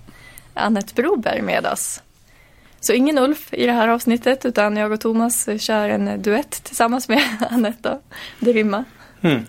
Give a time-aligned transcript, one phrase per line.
[0.53, 2.03] Annette Broberg med oss.
[2.79, 7.09] Så ingen Ulf i det här avsnittet utan jag och Thomas kör en duett tillsammans
[7.09, 7.99] med Anette.
[8.39, 8.83] Det rimmar.
[9.21, 9.45] Mm.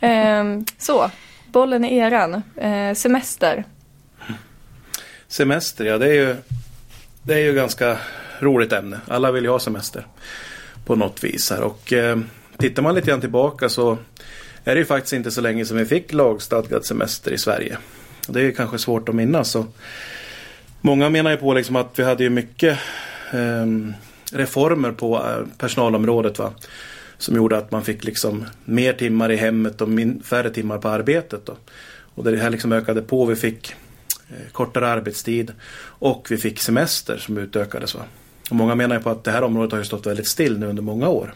[0.00, 1.10] Eh, så,
[1.52, 2.42] bollen är eran.
[2.56, 3.64] Eh, semester.
[5.28, 6.36] Semester, ja det är ju
[7.22, 7.98] det är ju ganska
[8.38, 9.00] roligt ämne.
[9.08, 10.06] Alla vill ju ha semester
[10.84, 11.62] på något vis här.
[11.62, 12.18] Och eh,
[12.58, 13.98] tittar man lite grann tillbaka så
[14.64, 17.78] är det ju faktiskt inte så länge som vi fick lagstadgad semester i Sverige.
[18.28, 19.50] Det är kanske svårt att minnas.
[19.50, 19.66] Så
[20.80, 22.78] många menar ju på liksom att vi hade ju mycket
[23.32, 23.66] eh,
[24.32, 26.38] reformer på eh, personalområdet.
[26.38, 26.52] Va?
[27.24, 30.88] Som gjorde att man fick liksom mer timmar i hemmet och min, färre timmar på
[30.88, 31.46] arbetet.
[31.46, 31.56] Då.
[32.14, 33.26] Och det här liksom ökade på.
[33.26, 33.74] Vi fick
[34.28, 37.94] eh, kortare arbetstid och vi fick semester som utökades.
[37.94, 38.00] Va?
[38.50, 40.82] Och många menar på att det här området har ju stått väldigt still nu under
[40.82, 41.34] många år.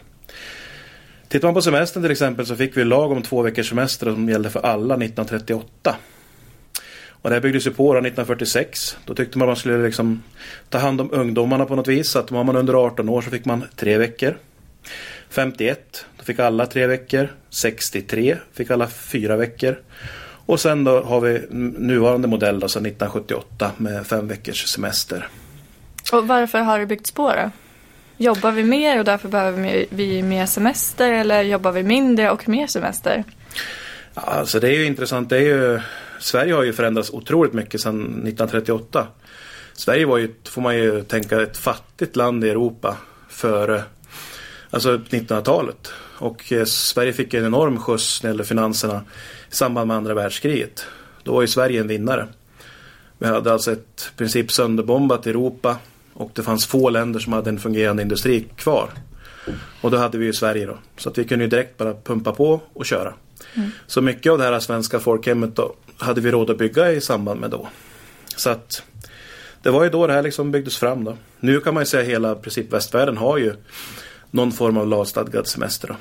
[1.27, 4.29] Tittar man på semestern till exempel så fick vi lag om två veckors semester som
[4.29, 5.95] gällde för alla 1938.
[7.09, 8.97] Och det här byggdes ju på 1946.
[9.05, 10.23] Då tyckte man att man skulle liksom
[10.69, 12.09] ta hand om ungdomarna på något vis.
[12.09, 14.37] Så att var man under 18 år så fick man tre veckor.
[15.29, 17.35] 51, då fick alla tre veckor.
[17.49, 19.79] 63 fick alla fyra veckor.
[20.45, 21.45] Och sen då har vi
[21.77, 25.27] nuvarande modell då, sedan 1978 med fem veckors semester.
[26.11, 27.51] Och varför har det byggts på då?
[28.17, 32.67] Jobbar vi mer och därför behöver vi mer semester eller jobbar vi mindre och mer
[32.67, 33.23] semester?
[34.13, 35.29] Alltså det är ju intressant.
[35.29, 35.79] Det är ju,
[36.19, 39.07] Sverige har ju förändrats otroligt mycket sedan 1938.
[39.73, 42.97] Sverige var ju, får man ju tänka, ett fattigt land i Europa
[43.29, 43.83] före
[44.69, 45.91] alltså 1900-talet.
[46.17, 49.01] Och eh, Sverige fick en enorm skjuts när det gällde finanserna
[49.51, 50.85] i samband med andra världskriget.
[51.23, 52.27] Då var ju Sverige en vinnare.
[53.17, 55.77] Vi hade alltså ett princip sönderbombat Europa
[56.13, 58.89] och det fanns få länder som hade en fungerande industri kvar.
[59.81, 60.77] Och då hade vi ju Sverige då.
[60.97, 63.13] Så att vi kunde ju direkt bara pumpa på och köra.
[63.53, 63.71] Mm.
[63.87, 67.39] Så mycket av det här svenska folkhemmet då hade vi råd att bygga i samband
[67.39, 67.67] med då.
[68.35, 68.83] Så att
[69.61, 71.17] det var ju då det här liksom byggdes fram då.
[71.39, 73.53] Nu kan man ju säga att hela princip västvärlden har ju
[74.31, 75.87] någon form av lagstadgad semester.
[75.87, 75.95] Då.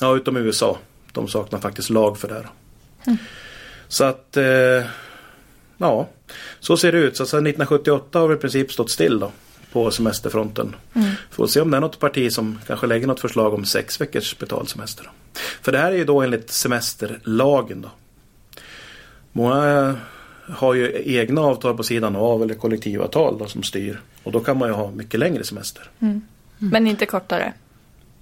[0.00, 0.78] Ja, utom USA.
[1.12, 2.48] De saknar faktiskt lag för det här.
[3.06, 3.18] Mm.
[3.88, 4.84] Så att eh,
[5.76, 6.08] ja,
[6.60, 7.16] så ser det ut.
[7.16, 9.32] Så sedan 1978 har vi i princip stått still då
[9.72, 10.76] på semesterfronten.
[10.94, 11.10] Mm.
[11.30, 14.38] Får se om det är något parti som kanske lägger något förslag om sex veckors
[14.38, 15.10] betald semester.
[15.62, 17.82] För det här är ju då enligt semesterlagen.
[17.82, 17.90] Då.
[19.32, 19.96] Många
[20.48, 24.00] har ju egna avtal på sidan av eller kollektivavtal då, som styr.
[24.22, 25.90] Och då kan man ju ha mycket längre semester.
[25.98, 26.12] Mm.
[26.12, 26.72] Mm.
[26.72, 27.52] Men inte kortare?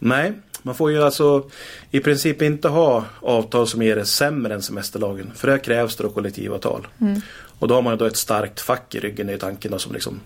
[0.03, 1.51] Nej, man får ju alltså
[1.91, 5.33] i princip inte ha avtal som ger det sämre än semesterlagen.
[5.35, 6.87] För det krävs då kollektivavtal.
[7.01, 7.21] Mm.
[7.59, 10.21] Och då har man då ett starkt fack i ryggen i tanken som liksom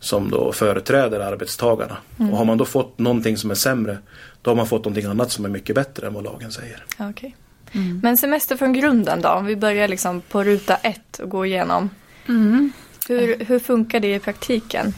[0.00, 1.96] som då företräder arbetstagarna.
[2.18, 2.32] Mm.
[2.32, 3.98] Och har man då fått någonting som är sämre
[4.42, 6.84] då har man fått någonting annat som är mycket bättre än vad lagen säger.
[7.10, 7.32] Okay.
[7.72, 8.00] Mm.
[8.02, 9.28] Men semester från grunden då?
[9.28, 11.90] Om vi börjar liksom på ruta ett och går igenom.
[12.28, 12.72] Mm.
[13.08, 14.94] Hur, hur funkar det i praktiken?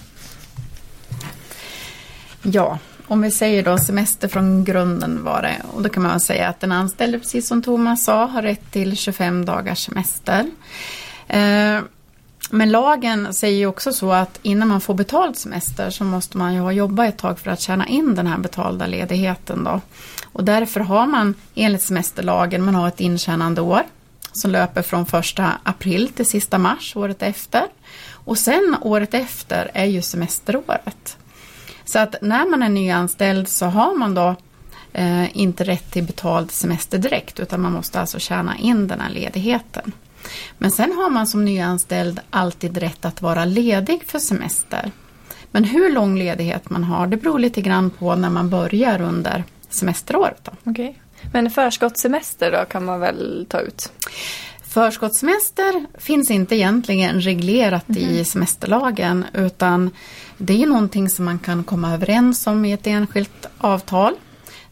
[2.43, 2.79] Ja,
[3.11, 5.63] om vi säger då semester från grunden var det.
[5.73, 8.97] Och då kan man säga att den anställde, precis som Thomas sa, har rätt till
[8.97, 10.51] 25 dagars semester.
[11.29, 11.81] Eh,
[12.51, 16.55] men lagen säger ju också så att innan man får betald semester så måste man
[16.55, 19.81] ju ha jobbat ett tag för att tjäna in den här betalda ledigheten då.
[20.25, 23.83] Och därför har man enligt semesterlagen, man har ett intjänande år
[24.33, 27.65] som löper från första april till sista mars året efter.
[28.11, 31.17] Och sen året efter är ju semesteråret.
[31.91, 34.37] Så att när man är nyanställd så har man då
[34.93, 39.11] eh, inte rätt till betald semester direkt utan man måste alltså tjäna in den här
[39.11, 39.93] ledigheten.
[40.59, 44.93] Men sen har man som nyanställd alltid rätt att vara ledig för semester.
[45.51, 49.45] Men hur lång ledighet man har det beror lite grann på när man börjar under
[49.69, 50.41] semesteråret.
[50.45, 50.71] Då.
[50.71, 50.95] Okay.
[51.33, 53.93] Men förskottssemester då kan man väl ta ut?
[54.71, 58.03] Förskottssemester finns inte egentligen reglerat mm.
[58.03, 58.25] i mhm.
[58.25, 59.91] semesterlagen utan
[60.39, 64.15] det är någonting som man kan komma överens om i ett enskilt avtal.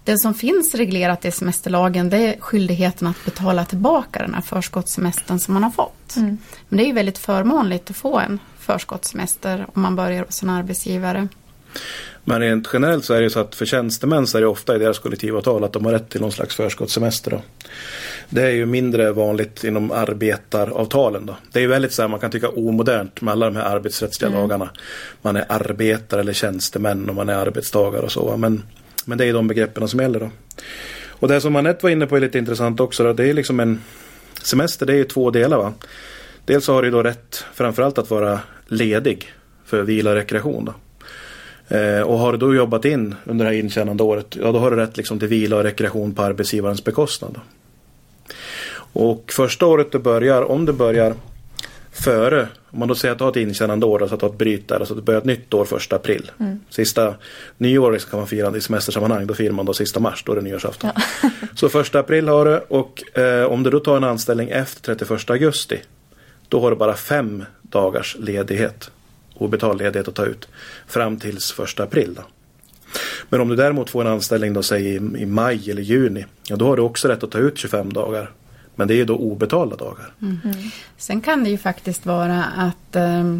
[0.04, 5.38] Det som finns reglerat i semesterlagen det är skyldigheten att betala tillbaka den här förskottssemestern
[5.38, 6.16] som man har fått.
[6.16, 6.38] Mm.
[6.68, 10.50] Men det är ju väldigt förmånligt att få en förskottssemester om man börjar hos en
[10.50, 11.28] arbetsgivare.
[12.24, 14.78] Men rent generellt så är det så att för tjänstemän så är det ofta i
[14.78, 17.30] deras kollektivavtal att de har rätt till någon slags förskottssemester.
[17.30, 17.42] Då.
[18.28, 21.26] Det är ju mindre vanligt inom arbetaravtalen.
[21.26, 21.36] Då.
[21.52, 24.28] Det är ju väldigt så här, man kan tycka omodernt med alla de här arbetsrättsliga
[24.28, 24.40] mm.
[24.40, 24.70] lagarna.
[25.22, 28.36] Man är arbetare eller tjänstemän och man är arbetstagare och så.
[28.36, 28.62] Men,
[29.04, 30.20] men det är de begreppen som gäller.
[30.20, 30.30] Då.
[31.08, 33.04] Och det som Anette var inne på är lite intressant också.
[33.04, 33.80] Då, det är liksom en
[34.42, 35.56] semester, det är ju två delar.
[35.58, 35.72] Va?
[36.44, 39.32] Dels har du då rätt framförallt att vara ledig
[39.64, 40.64] för vila och rekreation.
[40.64, 40.74] Då.
[41.68, 44.70] Eh, och har du då jobbat in under det här intjänande året, ja då har
[44.70, 47.40] du rätt liksom till vila och rekreation på arbetsgivarens bekostnad.
[48.92, 51.14] Och första året du börjar, om du börjar
[51.92, 54.30] före, om man då säger att du har ett intjänande år, alltså att du har
[54.32, 56.30] ett bryt där, alltså att du börjar ett nytt år första april.
[56.40, 56.60] Mm.
[56.70, 57.14] Sista
[57.56, 60.42] nyåret kan man fira i semestersammanhang, då firar man då sista mars, då är det
[60.42, 60.90] nyårsafton.
[60.94, 61.30] Ja.
[61.54, 65.30] så första april har du och eh, om du då tar en anställning efter 31
[65.30, 65.80] augusti,
[66.48, 68.90] då har du bara fem dagars ledighet,
[69.38, 70.48] obetald ledighet att ta ut,
[70.86, 72.14] fram tills första april.
[72.14, 72.22] Då.
[73.28, 76.66] Men om du däremot får en anställning då, säg i, maj eller juni, ja, då
[76.66, 78.30] har du också rätt att ta ut 25 dagar
[78.78, 80.12] men det är då obetalda dagar.
[80.22, 80.38] Mm.
[80.96, 83.38] Sen kan det ju faktiskt vara att eh,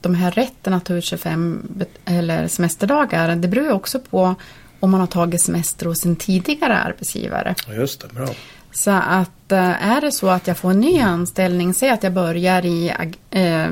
[0.00, 1.62] de här rätten att ta ut 25
[2.04, 4.34] eller semesterdagar, det beror ju också på
[4.80, 7.54] om man har tagit semester hos en tidigare arbetsgivare.
[7.68, 8.28] Just det, bra.
[8.72, 12.66] Så att är det så att jag får en ny anställning, säg att jag börjar
[12.66, 12.92] i
[13.30, 13.66] eh,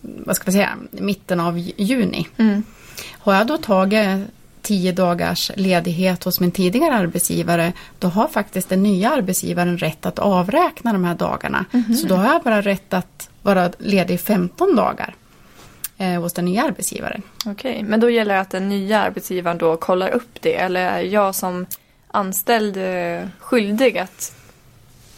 [0.00, 2.28] vad ska man säga, mitten av juni.
[2.36, 2.62] Mm.
[3.12, 4.28] Har jag då tagit
[4.64, 10.18] tio dagars ledighet hos min tidigare arbetsgivare, då har faktiskt den nya arbetsgivaren rätt att
[10.18, 11.64] avräkna de här dagarna.
[11.72, 11.94] Mm.
[11.94, 15.14] Så då har jag bara rätt att vara ledig 15 dagar
[15.98, 17.22] eh, hos den nya arbetsgivaren.
[17.46, 20.80] Okej, okay, men då gäller det att den nya arbetsgivaren då kollar upp det eller
[20.80, 21.66] är jag som
[22.08, 24.36] anställd eh, skyldig att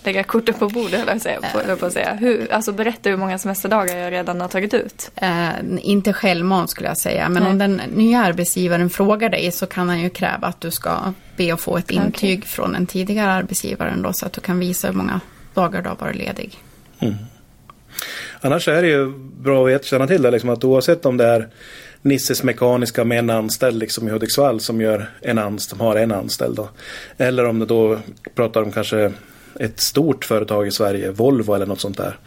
[0.06, 2.14] lägga korten på bordet, eller säga, på, på att säga.
[2.14, 5.10] Hur, alltså berätta hur många semesterdagar jag redan har tagit ut.
[5.16, 5.48] Eh,
[5.80, 7.52] inte självmant skulle jag säga, men Nej.
[7.52, 11.54] om den nya arbetsgivaren frågar dig så kan han ju kräva att du ska be
[11.54, 12.48] att få ett intyg okay.
[12.48, 15.20] från den tidigare arbetsgivaren då, så att du kan visa hur många
[15.54, 16.58] dagar du har varit ledig.
[16.98, 17.14] Mm.
[18.40, 21.48] Annars är det ju bra att känna till det, liksom, att oavsett om det är
[22.02, 26.56] Nisses Mekaniska med en anställd liksom i Hudiksvall som, gör en anställd, har en anställd.
[26.56, 26.68] Då.
[27.16, 27.98] Eller om det då
[28.34, 29.12] pratar om kanske
[29.60, 32.18] ett stort företag i Sverige, Volvo eller något sånt där.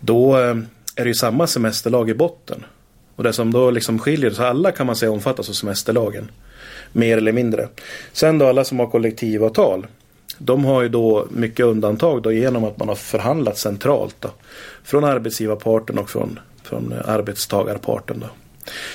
[0.00, 0.56] Då eh,
[0.96, 2.64] är det ju samma semesterlag i botten.
[3.16, 6.30] Och det som då liksom skiljer, så alla kan man säga omfattas av semesterlagen.
[6.92, 7.68] Mer eller mindre.
[8.12, 9.86] Sen då alla som har kollektivavtal.
[10.38, 14.16] De har ju då mycket undantag då genom att man har förhandlat centralt.
[14.20, 14.30] Då,
[14.84, 18.20] från arbetsgivarparten och från, från arbetstagarparten.
[18.20, 18.26] Då.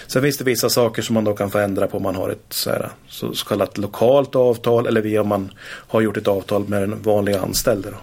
[0.07, 2.29] Sen finns det vissa saker som man då kan få ändra på om man har
[2.29, 6.67] ett så, här, så, kallat lokalt avtal eller via om man har gjort ett avtal
[6.67, 7.91] med den vanliga anställde.
[7.91, 7.97] Då.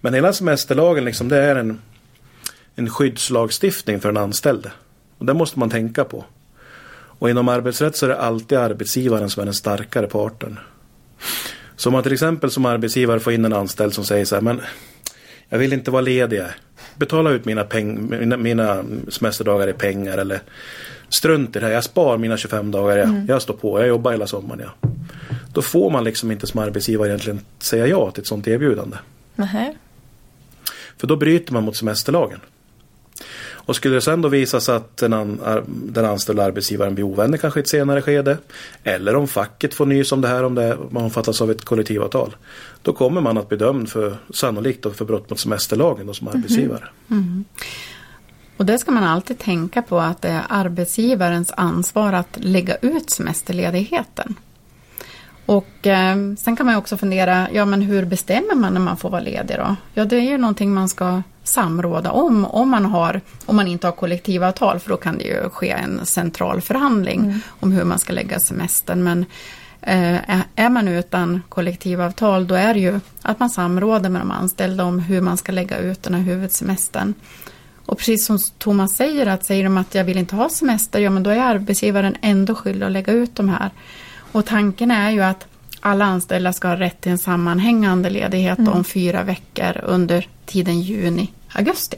[0.00, 1.80] Men hela semesterlagen liksom, det är en,
[2.74, 4.72] en skyddslagstiftning för den anställde.
[5.18, 6.24] Och det måste man tänka på.
[7.20, 10.58] Och inom arbetsrätt så är det alltid arbetsgivaren som är den starkare parten.
[11.76, 14.42] Så om man till exempel som arbetsgivare får in en anställd som säger så här,
[14.42, 14.60] men
[15.48, 16.42] jag vill inte vara ledig
[17.00, 20.40] betala ut mina, peng, mina, mina semesterdagar i pengar eller
[21.08, 21.72] strunt i det här.
[21.72, 22.96] Jag spar mina 25 dagar.
[22.96, 23.26] Jag, mm.
[23.26, 23.80] jag står på.
[23.80, 24.62] Jag jobbar hela sommaren.
[24.64, 24.90] Ja.
[25.52, 28.96] Då får man liksom inte som arbetsgivare egentligen säga ja till ett sånt erbjudande.
[29.36, 29.74] Mm.
[30.96, 32.40] För då bryter man mot semesterlagen.
[33.70, 37.38] Och skulle det sen då visa sig att den, an, den anställda arbetsgivaren blir ovänner
[37.38, 38.38] kanske i ett senare skede.
[38.84, 42.36] Eller om facket får nys om det här om det omfattas av ett kollektivavtal.
[42.82, 46.36] Då kommer man att bli dömd för, sannolikt för brott mot semesterlagen då, som mhm.
[46.36, 46.88] arbetsgivare.
[47.10, 47.22] Mm.
[47.22, 47.44] Mm.
[48.56, 53.10] Och det ska man alltid tänka på att det är arbetsgivarens ansvar att lägga ut
[53.10, 54.36] semesterledigheten.
[55.50, 59.10] Och eh, sen kan man också fundera, ja men hur bestämmer man när man får
[59.10, 59.76] vara ledig då?
[59.94, 63.86] Ja det är ju någonting man ska samråda om, om man, har, om man inte
[63.86, 67.40] har kollektivavtal, för då kan det ju ske en central förhandling mm.
[67.60, 69.02] om hur man ska lägga semestern.
[69.02, 69.24] Men
[69.80, 74.84] eh, är man utan kollektivavtal, då är det ju att man samråder med de anställda
[74.84, 77.14] om hur man ska lägga ut den här huvudsemestern.
[77.86, 81.10] Och precis som Thomas säger, att säger de att jag vill inte ha semester, ja
[81.10, 83.70] men då är arbetsgivaren ändå skyldig att lägga ut de här.
[84.32, 85.46] Och tanken är ju att
[85.80, 88.72] alla anställda ska ha rätt till en sammanhängande ledighet mm.
[88.72, 91.96] om fyra veckor under tiden juni-augusti.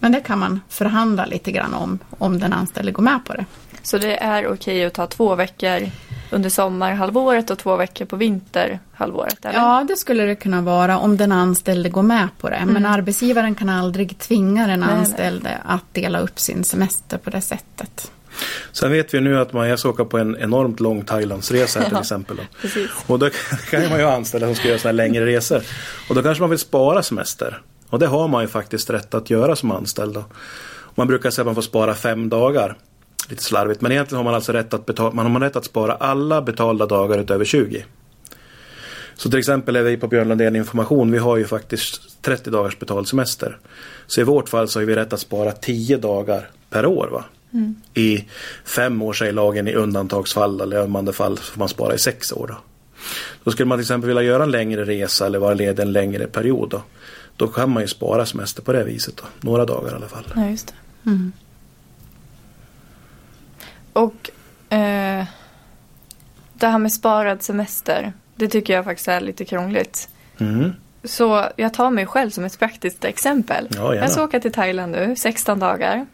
[0.00, 3.44] Men det kan man förhandla lite grann om, om den anställde går med på det.
[3.82, 5.90] Så det är okej att ta två veckor
[6.30, 9.44] under sommarhalvåret och två veckor på vinterhalvåret?
[9.44, 9.58] Eller?
[9.58, 12.56] Ja, det skulle det kunna vara om den anställde går med på det.
[12.56, 12.74] Mm.
[12.74, 18.10] Men arbetsgivaren kan aldrig tvinga den anställde att dela upp sin semester på det sättet.
[18.72, 21.98] Sen vet vi nu att Maja ska åka på en enormt lång Thailandsresa här till
[21.98, 22.40] exempel.
[23.06, 23.30] och då
[23.70, 25.62] kan man ju ha anställda som ska göra sådana längre resor.
[26.08, 27.62] Och då kanske man vill spara semester.
[27.88, 30.24] Och det har man ju faktiskt rätt att göra som anställd.
[30.94, 32.76] Man brukar säga att man får spara fem dagar.
[33.28, 35.94] Lite slarvigt, men egentligen har man alltså rätt att, betala, man har rätt att spara
[35.94, 37.84] alla betalda dagar utöver 20.
[39.14, 42.78] Så till exempel är vi på Björn Lundén Information, vi har ju faktiskt 30 dagars
[42.78, 43.58] betald semester.
[44.06, 47.08] Så i vårt fall så har vi rätt att spara 10 dagar per år.
[47.12, 47.24] Va?
[47.54, 47.74] Mm.
[47.94, 48.24] I
[48.64, 52.46] fem år säger lagen i undantagsfall eller ömmande fall får man spara i sex år.
[52.46, 52.56] Då.
[53.44, 56.26] Då skulle man till exempel vilja göra en längre resa eller vara ledig en längre
[56.26, 56.70] period.
[56.70, 56.82] Då,
[57.36, 59.16] då kan man ju spara semester på det viset.
[59.16, 59.24] Då.
[59.40, 60.24] Några dagar i alla fall.
[60.36, 61.10] Ja, just det.
[61.10, 61.32] Mm.
[63.92, 64.30] Och
[64.72, 65.24] eh,
[66.54, 70.08] det här med sparad semester, det tycker jag faktiskt är lite krångligt.
[70.38, 70.72] Mm.
[71.04, 73.68] Så jag tar mig själv som ett praktiskt exempel.
[73.70, 76.06] Ja, jag ska åka till Thailand nu, 16 dagar.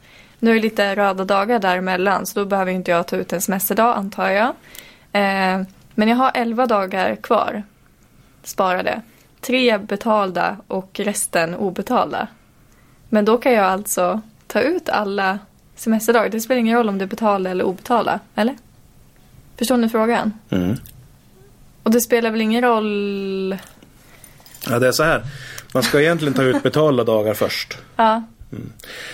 [0.43, 3.41] Nu är det lite röda dagar däremellan så då behöver inte jag ta ut en
[3.41, 4.49] semesterdag antar jag.
[5.13, 5.63] Eh,
[5.95, 7.63] men jag har 11 dagar kvar
[8.43, 9.03] sparade.
[9.41, 12.29] Tre betalda och resten obetalda.
[13.09, 15.39] Men då kan jag alltså ta ut alla
[15.77, 16.29] semesterdagar.
[16.29, 18.57] Det spelar ingen roll om det är betalda eller obetalda, eller?
[19.57, 20.33] Förstår ni frågan?
[20.51, 20.77] Mm.
[21.83, 23.57] Och det spelar väl ingen roll...
[24.69, 25.23] Ja, det är så här.
[25.75, 27.79] Man ska egentligen ta ut betalda dagar först.
[27.97, 28.23] Ja,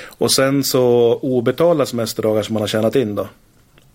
[0.07, 3.29] Och sen så obetalda semesterdagar som man har tjänat in då.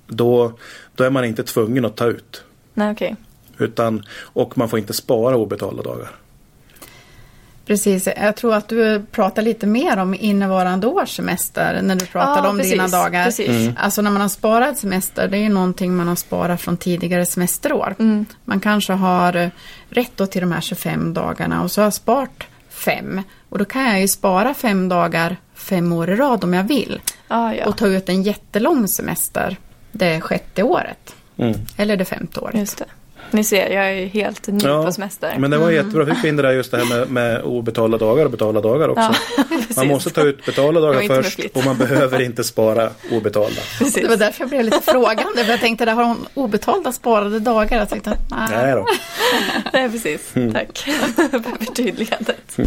[0.07, 0.53] Då,
[0.95, 2.43] då är man inte tvungen att ta ut.
[2.73, 3.15] nej okej.
[3.57, 6.11] Utan, och man får inte spara obetalda dagar.
[7.65, 12.47] Precis, jag tror att du pratar lite mer om innevarande års semester när du pratade
[12.47, 13.25] Ja, om precis, dina dagar.
[13.25, 13.69] precis.
[13.77, 17.25] Alltså när man har sparat semester, det är ju någonting man har sparat från tidigare
[17.25, 17.95] semesterår.
[17.99, 18.25] Mm.
[18.45, 19.51] Man kanske har
[19.89, 22.29] rätt då till de här 25 dagarna och så har sparat
[22.71, 23.21] fem.
[23.49, 27.01] Och då kan jag ju spara fem dagar fem år i rad om jag vill.
[27.27, 29.57] Ah, ja, Och ta ut en jättelång semester
[29.91, 31.15] det sjätte året.
[31.37, 31.59] Mm.
[31.77, 32.55] Eller det femte året.
[32.55, 32.85] just det.
[33.33, 35.35] Ni ser, jag är helt ny på semester.
[35.37, 36.05] Men det var jättebra.
[36.05, 38.89] Fick vi in det där just det här med, med obetalda dagar och betalda dagar
[38.89, 39.13] också.
[39.37, 39.43] Ja,
[39.75, 43.61] man måste ta ut betalda dagar först och man behöver inte spara obetalda.
[43.77, 44.03] Precis.
[44.03, 45.43] Det var därför jag blev lite frågande.
[45.43, 47.77] För jag tänkte, där har hon obetalda sparade dagar.
[47.77, 48.49] Jag tänkte, nej.
[48.51, 48.87] Nej då.
[49.73, 50.35] Nej, precis.
[50.35, 50.53] Mm.
[50.53, 50.77] Tack
[51.31, 52.57] för förtydligandet.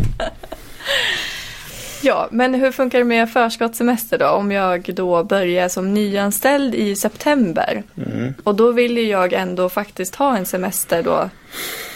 [2.04, 4.28] Ja, men hur funkar det med förskottssemester då?
[4.28, 7.82] Om jag då börjar som nyanställd i september.
[7.96, 8.34] Mm.
[8.44, 11.30] Och då vill ju jag ändå faktiskt ha en semester då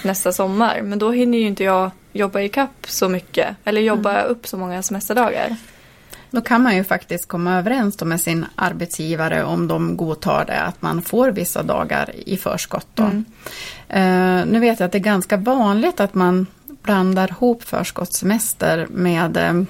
[0.05, 0.81] nästa sommar.
[0.83, 3.57] Men då hinner ju inte jag jobba i kapp så mycket.
[3.65, 4.31] Eller jobba Mm.
[4.31, 5.57] upp så många semesterdagar.
[6.31, 10.83] Då kan man ju faktiskt komma överens med sin arbetsgivare om de godtar det, att
[10.83, 12.99] man får vissa dagar i förskott.
[12.99, 13.25] Mm.
[13.89, 16.47] Eh, nu vet jag att det är ganska vanligt att man
[16.83, 19.63] blandar ihop förskottssemester med eh,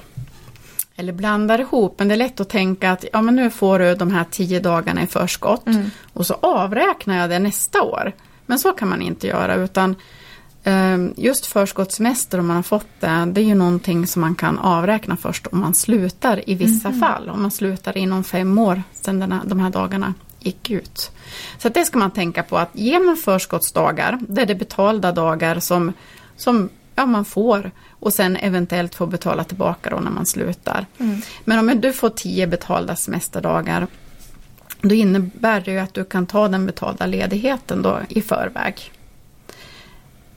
[0.99, 3.95] eller blandar ihop, men det är lätt att tänka att ja, men nu får du
[3.95, 5.91] de här tio dagarna i förskott Mm.
[6.13, 8.13] och så avräknar jag det nästa år.
[8.47, 9.97] Men så kan man inte göra utan
[10.65, 14.59] eh, just förskottssemester om man har fått det, det är ju någonting som man kan
[14.59, 17.29] avräkna först om man slutar i vissa fall.
[17.29, 21.11] Om man slutar inom fem år sedan de här dagarna gick ut.
[21.59, 25.61] Så det ska man tänka på att ger man förskottsdagar, det är det betalda dagar
[25.61, 25.93] som,
[26.37, 30.87] som ja, man får och sen eventuellt får betala tillbaka då när man slutar.
[31.45, 33.87] Men om du får tio betalda semesterdagar
[34.81, 38.93] då innebär det ju att du kan ta den betalda ledigheten då i förväg.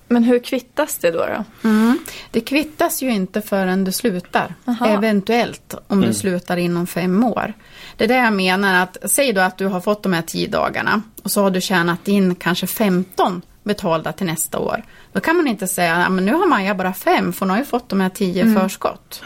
[0.08, 1.18] Men hur kvittas det då?
[1.18, 1.70] då?
[1.70, 2.00] Mm.
[2.32, 4.56] Det kvittas ju inte förrän du slutar.
[4.66, 4.88] Aha.
[4.88, 7.54] Eventuellt om du slutar inom fem år.
[7.98, 10.48] Det är det jag menar att, säg då att du har fått de här tio
[10.48, 14.84] dagarna och så har du tjänat in kanske 15 betalda till nästa år.
[15.14, 17.58] Då kan man inte säga, "Ja, men nu har Maja bara fem för hon har
[17.58, 18.62] ju fått de här tio Mm.
[18.62, 19.24] förskott.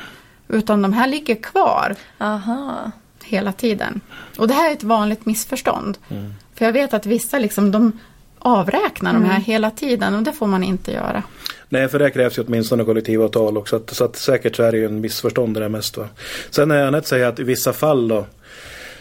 [0.48, 2.92] Utan de här ligger kvar Aha.
[3.24, 4.02] hela tiden.
[4.38, 5.98] Och det här är ett vanligt missförstånd.
[6.56, 8.00] För jag vet att vissa liksom, de
[8.40, 11.24] avräknar de här hela tiden och det får man inte göra.
[11.70, 13.70] Nej, för det krävs ju åtminstone kollektivavtal också.
[13.78, 15.98] Så att, så att säkert så är det ju en missförstånd det där mest.
[15.98, 16.08] Va?
[16.50, 18.26] Sen är Anette säger att i vissa fall då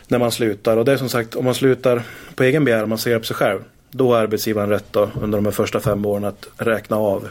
[0.08, 2.02] när man slutar och det är som sagt om man slutar
[2.34, 3.60] på egen begäran, man säger upp sig själv.
[3.96, 7.28] Då har arbetsgivaren rätt då, under de här första fem åren att räkna av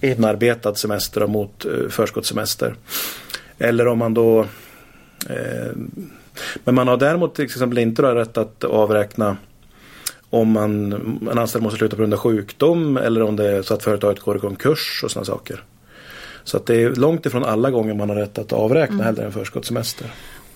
[0.00, 2.74] inarbetad semester mot uh, förskottssemester.
[3.58, 4.40] Eller om man då
[5.28, 5.72] eh,
[6.64, 9.36] Men man har däremot till exempel inte då rätt att avräkna
[10.30, 10.92] om man,
[11.30, 14.20] en anställd måste sluta på grund av sjukdom eller om det är så att företaget
[14.20, 15.64] går i konkurs och sådana saker.
[16.44, 19.32] Så att det är långt ifrån alla gånger man har rätt att avräkna heller en
[19.32, 20.06] förskottssemester.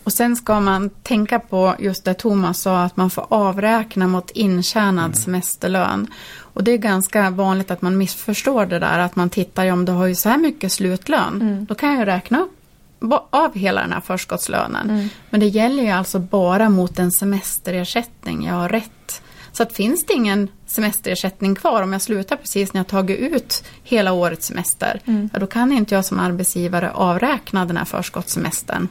[0.08, 4.30] Och sen ska man tänka på just det Thomas sa, att man får avräkna mot
[4.30, 6.06] intjänad semesterlön.
[6.40, 9.84] Och det är ganska vanligt att man missförstår det där, att man tittar, ja, om
[9.84, 13.80] du har ju så här mycket slutlön, då kan jag ju räkna upp av hela
[13.80, 15.08] den här förskottslönen.
[15.30, 19.22] Men det gäller ju alltså bara mot en semesterersättning jag har rätt.
[19.52, 23.64] Så att finns det ingen semesterersättning kvar om jag slutar precis när jag tagit ut
[23.82, 25.00] hela årets semester,
[25.32, 28.88] ja, då kan inte jag som arbetsgivare avräkna den här förskottssemestern.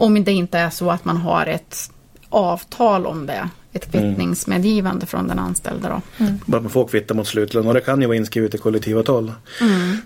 [0.00, 1.90] Om det inte är så att man har ett
[2.28, 3.48] avtal om det.
[3.72, 6.24] Ett kvittningsmedgivande från den anställda då.
[6.46, 9.32] Bara att man får kvitta mot slutlön och det kan ju vara inskrivet i kollektivavtal.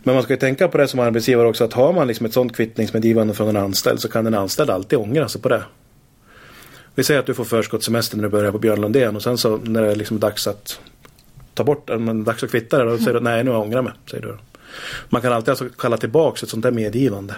[0.02, 2.32] Men man ska ju tänka på det som arbetsgivare också att har man liksom ett
[2.32, 5.62] sådant kvittningsmedgivande från en anställd så kan en anställd alltid ångra sig på det.
[6.94, 9.56] Vi säger att du får förskottssemester när du börjar på Björn Lundén och sen så
[9.56, 10.80] när det är liksom dags att
[11.54, 12.90] ta bort den, men dags att kvitta det.
[12.90, 13.92] Då säger du nej nu ångrar jag mig.
[14.10, 14.36] Säger du.
[15.08, 17.34] Man kan alltid alltså kalla tillbaka ett sånt där medgivande.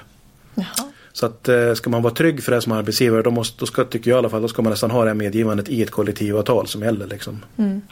[0.55, 0.86] Jaha.
[1.17, 3.85] Så att eh, ska man vara trygg för det som arbetsgivare då, måste, då ska,
[3.85, 5.91] tycker jag i alla fall, då ska man nästan ha det här medgivandet i ett
[5.91, 7.07] kollektivavtal som gäller.
[7.07, 7.45] Liksom.
[7.57, 7.83] Mm.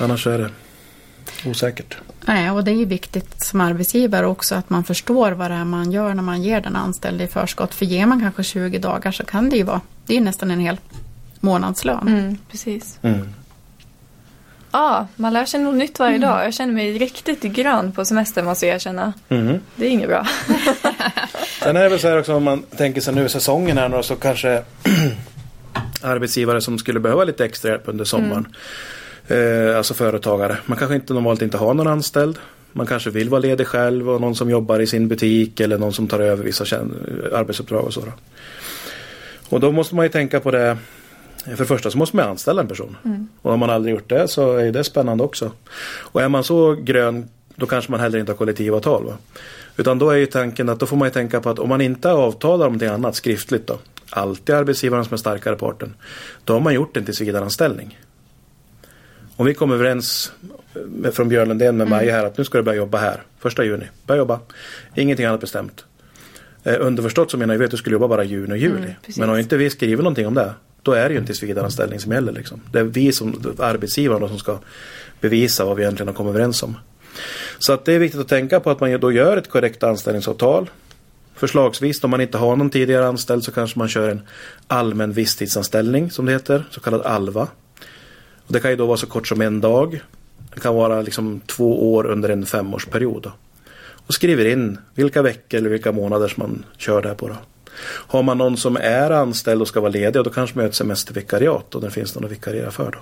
[0.00, 0.50] Annars är det
[1.50, 1.96] osäkert.
[2.20, 5.64] Nej, och det är ju viktigt som arbetsgivare också att man förstår vad det är
[5.64, 7.74] man gör när man ger den anställde i förskott.
[7.74, 10.60] För ger man kanske 20 dagar så kan det ju vara, det är nästan en
[10.60, 10.76] hel
[11.40, 12.08] månadslön.
[12.08, 12.98] Mm, precis.
[13.02, 13.28] Mm.
[14.70, 16.44] Ja, man lär sig något nytt varje dag.
[16.44, 19.12] Jag känner mig riktigt grön på semester måste jag erkänna.
[19.28, 19.60] Mm.
[19.76, 20.26] Det är inget bra.
[21.64, 24.02] Sen är det väl så här också om man tänker sig nu säsongen här nu
[24.02, 24.62] så kanske
[26.02, 28.46] arbetsgivare som skulle behöva lite extra hjälp under sommaren.
[29.28, 30.56] Eh, alltså företagare.
[30.66, 32.38] Man kanske inte normalt inte har någon anställd.
[32.72, 35.92] Man kanske vill vara ledig själv och någon som jobbar i sin butik eller någon
[35.92, 36.64] som tar över vissa
[37.32, 38.00] arbetsuppdrag och så.
[38.00, 38.12] Då.
[39.48, 40.78] Och då måste man ju tänka på det.
[41.44, 42.96] För det första så måste man anställa en person.
[43.42, 45.52] Och om man aldrig gjort det så är det spännande också.
[45.84, 49.04] Och är man så grön då kanske man heller inte har kollektivavtal.
[49.04, 49.12] Va?
[49.76, 51.80] Utan då är ju tanken att då får man ju tänka på att om man
[51.80, 53.78] inte avtalar om någonting annat skriftligt då.
[54.10, 55.94] Alltid arbetsgivaren som är starkare parten.
[56.44, 57.98] Då har man gjort en tillsvidareanställning.
[59.36, 60.32] Om vi kommer överens
[60.86, 63.22] med, från Björn Lundén med Maja här att nu ska du börja jobba här.
[63.38, 63.84] Första juni.
[64.06, 64.40] Börja jobba.
[64.94, 65.84] Ingenting annat bestämt.
[66.64, 68.76] Eh, underförstått så menar vi att du skulle jobba bara juni och juli.
[68.76, 68.94] Mm.
[69.16, 70.54] Men har inte vi skrivit någonting om det.
[70.82, 72.32] Då är det ju en tillsvidareanställning som gäller.
[72.32, 72.60] Liksom.
[72.72, 74.58] Det är vi som arbetsgivaren då som ska
[75.20, 76.76] bevisa vad vi egentligen har kommit överens om.
[77.58, 80.70] Så att det är viktigt att tänka på att man då gör ett korrekt anställningsavtal.
[81.34, 84.22] Förslagsvis om man inte har någon tidigare anställd så kanske man kör en
[84.66, 87.48] allmän visstidsanställning som det heter, så kallad ALVA.
[88.46, 90.00] Och det kan ju då vara så kort som en dag.
[90.54, 93.22] Det kan vara liksom två år under en femårsperiod.
[93.22, 93.32] Då.
[94.06, 97.28] Och skriver in vilka veckor eller vilka månader som man kör det här på.
[97.28, 97.36] Då.
[97.84, 100.74] Har man någon som är anställd och ska vara ledig då kanske man gör ett
[100.74, 102.90] semestervikariat och det finns någon att vikariera för.
[102.90, 102.98] Då.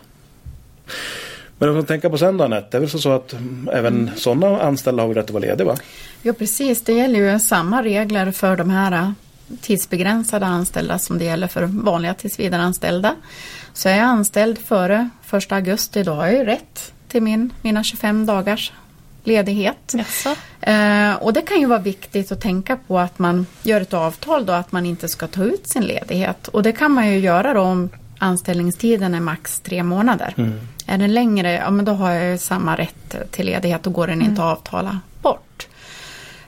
[1.63, 3.69] Men om man tänker på sen då Anette, det är väl så, så att mm,
[3.73, 5.77] även sådana anställda har väl rätt att vara lediga va?
[6.23, 6.83] Ja, precis.
[6.83, 9.11] Det gäller ju samma regler för de här äh,
[9.61, 13.15] tidsbegränsade anställda som det gäller för vanliga tillsvidareanställda.
[13.73, 17.85] Så är jag anställd före 1 augusti då har jag ju rätt till min, mina
[17.85, 18.73] 25 dagars
[19.25, 19.95] ledighet.
[20.61, 24.47] Eh, och det kan ju vara viktigt att tänka på att man gör ett avtal
[24.47, 26.49] då att man inte ska ta ut sin ledighet.
[26.49, 30.35] Och det kan man ju göra då om anställningstiden är max tre månader.
[30.87, 34.23] Är den längre, ja men då har jag samma rätt till ledighet och går den
[34.23, 35.69] inte att avtala bort.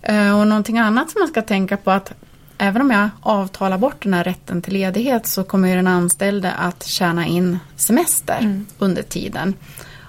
[0.02, 2.12] Eh, och någonting annat som man ska tänka på att
[2.58, 6.52] även om jag avtalar bort den här rätten till ledighet så kommer ju den anställde
[6.52, 9.54] att tjäna in semester under tiden.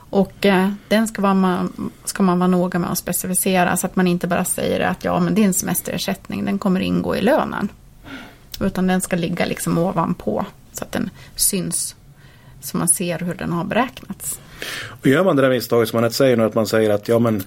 [0.09, 3.95] Och eh, den ska, vara man, ska man vara noga med att specificera så att
[3.95, 7.69] man inte bara säger att ja men din semesterersättning den kommer ingå i lönen.
[8.59, 11.95] Utan den ska ligga liksom ovanpå så att den syns
[12.65, 14.39] så man ser hur den har beräknats.
[15.01, 17.19] Och gör man det där misstaget som man säger nu att man säger att ja
[17.19, 17.43] men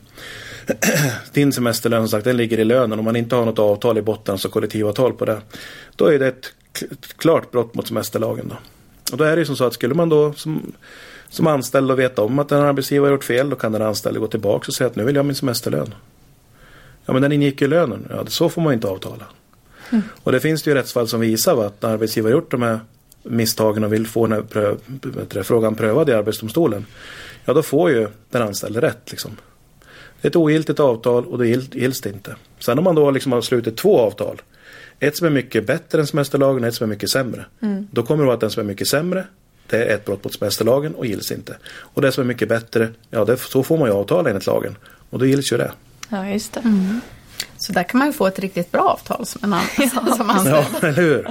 [1.32, 4.02] din semesterlön som sagt den ligger i lönen om man inte har något avtal i
[4.02, 5.40] botten, alltså kollektivavtal på det.
[5.96, 6.52] Då är det ett,
[6.90, 8.48] ett klart brott mot semesterlagen.
[8.48, 8.56] Då.
[9.12, 10.72] Och då är det som så att skulle man då som,
[11.28, 14.20] som anställd och veta om att en arbetsgivare har gjort fel då kan den anställde
[14.20, 15.94] gå tillbaka och säga att nu vill jag ha min semesterlön.
[17.06, 18.06] Ja men den ingick i lönen.
[18.10, 19.24] Ja så får man inte avtala.
[20.22, 22.80] Och det finns det ju rättsfall som visar va, att när arbetsgivare gjort de här
[23.30, 26.86] misstagen och vill få den här prö, vet du det, frågan prövad i Arbetsdomstolen.
[27.44, 29.36] Ja då får ju den anställde rätt liksom.
[30.20, 32.36] Det är ett ogiltigt avtal och det gill- gills det inte.
[32.58, 34.42] Sen om man då liksom har slutit två avtal.
[35.00, 37.44] Ett som är mycket bättre än semesterlagen och ett som är mycket sämre.
[37.90, 39.24] Då kommer det vara att den som är mycket sämre
[39.70, 41.56] det är ett brott mot semesterlagen och gills inte.
[41.76, 44.76] Och det som är mycket bättre, ja det, så får man ju avtala enligt lagen.
[45.10, 45.72] Och då gills ju det.
[46.08, 46.62] Ja, just det.
[47.58, 50.56] Så där kan man ju få ett riktigt bra avtal som, en som anställd.
[50.56, 51.28] Ja, eller hur?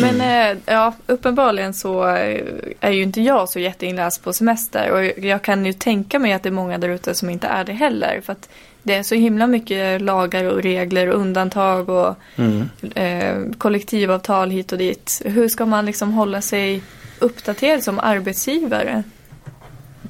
[0.00, 2.44] Men eh, ja, uppenbarligen så eh,
[2.80, 6.42] är ju inte jag så jätteinläst på semester och jag kan ju tänka mig att
[6.42, 8.20] det är många där ute som inte är det heller.
[8.24, 8.48] För att
[8.82, 12.68] det är så himla mycket lagar och regler och undantag och Mm.
[12.94, 15.22] eh, kollektivavtal hit och dit.
[15.24, 16.82] Hur ska man liksom hålla sig
[17.18, 19.02] uppdaterad som arbetsgivare?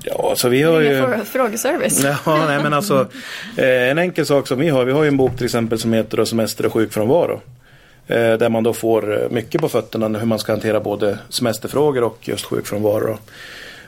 [0.02, 1.24] Ja, så vi har ju...
[1.24, 2.04] Frågeservice.
[2.26, 3.00] Ja, nej men alltså
[3.56, 5.92] eh, en enkel sak som vi har, vi har ju en bok till exempel som
[5.92, 7.40] heter Semester och sjukfrånvaro.
[8.06, 12.02] Eh, där man då får eh, mycket på fötterna hur man ska hantera både semesterfrågor
[12.02, 13.18] och just sjukfrånvaro.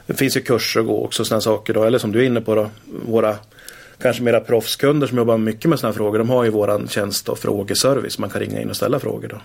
[0.07, 2.41] Det finns ju kurser att gå också sådana saker då, eller som du är inne
[2.41, 2.71] på då,
[3.07, 3.37] våra
[4.03, 7.39] kanske mera proffskunder som jobbar mycket med sådana frågor, de har ju våran tjänst och
[7.39, 9.37] frågeservice, man kan ringa in och ställa frågor då.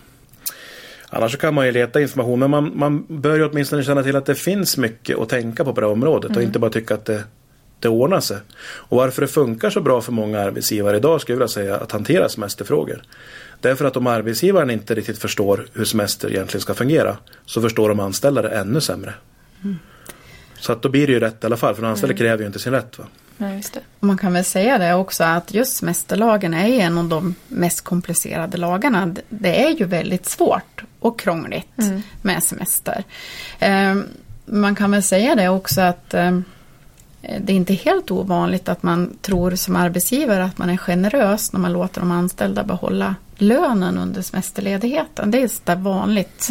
[1.10, 4.16] Annars så kan man ju leta information men man, man bör ju åtminstone känna till
[4.16, 6.94] att det finns mycket att tänka på på det här området och inte bara tycka
[6.94, 7.24] att det,
[7.80, 8.38] det ordnar sig.
[8.62, 11.92] Och varför det funkar så bra för många arbetsgivare idag skulle jag vilja säga att
[11.92, 13.04] hantera semesterfrågor.
[13.63, 17.99] Därför att om arbetsgivaren inte riktigt förstår hur semester egentligen ska fungera så förstår de
[17.99, 19.13] anställda det ännu sämre.
[20.60, 22.47] Så att då blir det ju rätt i alla fall för den anställde kräver ju
[22.47, 22.99] inte sin rätt.
[22.99, 23.06] Va?
[23.38, 23.62] Ja,
[23.99, 28.58] Man kan väl säga det också att just semesterlagen är en av de mest komplicerade
[28.58, 29.15] lagarna.
[29.30, 31.78] Det är ju väldigt svårt och krångligt
[32.21, 33.04] med semester.
[33.60, 33.95] Eh,
[34.45, 36.39] Man kan väl säga det också att eh,
[37.40, 41.60] det är inte helt ovanligt att man tror som arbetsgivare att man är generös när
[41.60, 45.32] man låter de anställda behålla lönen under semesterledigheten.
[45.32, 46.50] Det är ett vanligt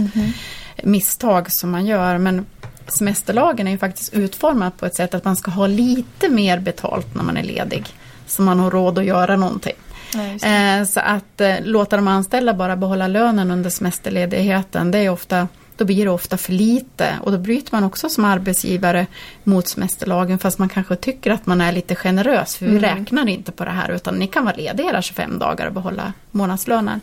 [0.83, 2.19] misstag som man gör.
[2.19, 2.47] Men
[2.87, 7.15] semesterlagen är ju faktiskt utformad på ett sätt att man ska ha lite mer betalt
[7.15, 7.87] när man är ledig.
[8.27, 9.77] Så man har råd att göra någonting.
[10.15, 10.49] Ja.
[10.49, 15.49] Eh, så att eh, låta de anställda bara behålla lönen under semesterledigheten, det är ofta,
[15.77, 17.19] då blir det ofta för lite.
[17.23, 19.07] Och då bryter man också som arbetsgivare
[19.45, 22.57] mot semesterlagen fast man kanske tycker att man är lite generös.
[22.57, 25.67] För vi räknar inte på det här utan ni kan vara lediga era 25 dagar
[25.67, 27.01] och behålla månadslönen.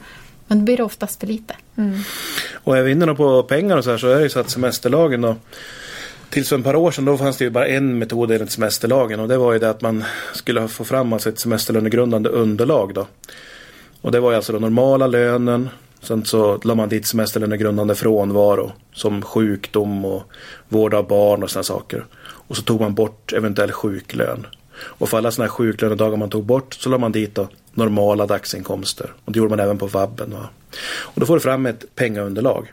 [0.48, 1.56] Men då blir det oftast för lite.
[2.54, 4.50] Och är vi inne på pengar och så här så är det ju så att
[4.50, 5.36] semesterlagen då
[6.30, 9.20] Tills för ett par år sedan då fanns det ju bara en metod enligt semesterlagen
[9.20, 10.04] och det var ju det att man
[10.34, 13.08] skulle få fram alltså ett semesterlönegrundande underlag då.
[14.02, 15.70] Och det var ju alltså den normala lönen.
[16.02, 20.24] Sen så la man dit semesterlönegrundande frånvaro som sjukdom och
[20.70, 22.06] vård av barn och sådana saker.
[22.22, 24.48] Och så tog man bort eventuell sjuklön.
[24.82, 28.26] Och för alla sådana här sjuklönedagar man tog bort så la man dit då normala
[28.26, 29.14] dagsinkomster.
[29.26, 30.32] Och det gjorde man även på vabben.
[30.32, 30.50] Va?
[30.90, 32.72] Och då får du fram ett pengaunderlag.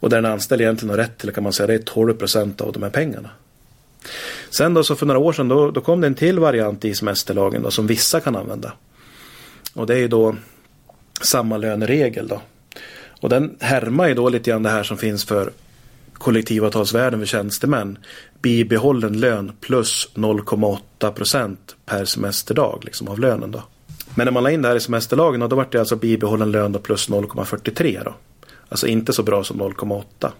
[0.00, 2.60] Och där en anställd egentligen har rätt till kan man säga det är 12 procent
[2.60, 3.30] av de här pengarna.
[4.50, 6.94] Sen då så för några år sedan då, då kom det en till variant i
[6.94, 8.72] semesterlagen då, som vissa kan använda.
[9.74, 10.36] Och det är ju då
[11.22, 12.40] samma löneregel då.
[13.20, 15.52] Och den härmar ju då lite grann det här som finns för
[16.12, 17.98] kollektivavtalsvärden för tjänstemän.
[18.42, 23.62] Bibehållen lön plus 0,8 procent per semesterdag liksom av lönen då.
[24.14, 26.50] Men när man la in det här i semesterlagen då, då var det alltså bibehållen
[26.50, 28.14] lön då plus 0,43 då.
[28.68, 30.30] Alltså inte så bra som 0,8.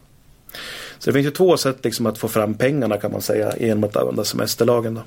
[0.98, 3.84] Så det finns ju två sätt liksom att få fram pengarna kan man säga genom
[3.84, 4.94] att använda semesterlagen.
[4.94, 5.02] Då.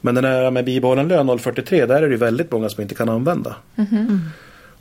[0.00, 2.94] Men den här med bibehållen lön 0,43 där är det ju väldigt många som inte
[2.94, 3.56] kan använda.
[3.76, 4.18] Mm-hmm.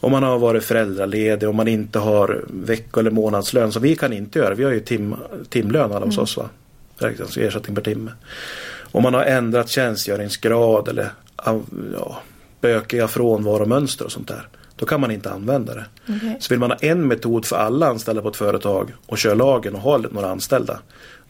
[0.04, 4.13] Om man har varit föräldraledig, om man inte har vecko eller månadslön som vi kan
[4.13, 4.54] inte göra.
[4.54, 5.16] Vi har ju tim,
[5.50, 6.50] timlön alla hos oss va.
[7.02, 8.12] Alltså ersättning per timme.
[8.92, 11.10] Om man har ändrat tjänstgöringsgrad eller
[11.46, 11.62] ja,
[12.62, 14.48] bökiga frånvaromönster och sånt där.
[14.76, 15.86] Då kan man inte använda det.
[16.04, 16.38] Okej.
[16.39, 19.76] Så vill man ha en metod för alla anställda på ett företag och köra lagen
[19.76, 20.80] och ha några anställda.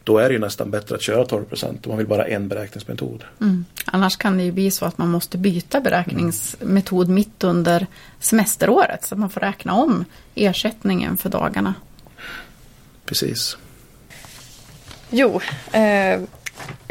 [0.04, 2.48] Då är det ju nästan bättre att köra 12 procent om man vill bara en
[2.48, 3.24] beräkningsmetod.
[3.40, 3.64] Mm.
[3.84, 7.86] Annars kan det ju bli så att man måste byta beräkningsmetod mitt under
[8.20, 9.04] semesteråret.
[9.04, 11.74] Så att man får räkna om ersättningen för dagarna.
[13.04, 13.56] Precis.
[15.10, 15.40] Jo,
[15.72, 16.20] eh,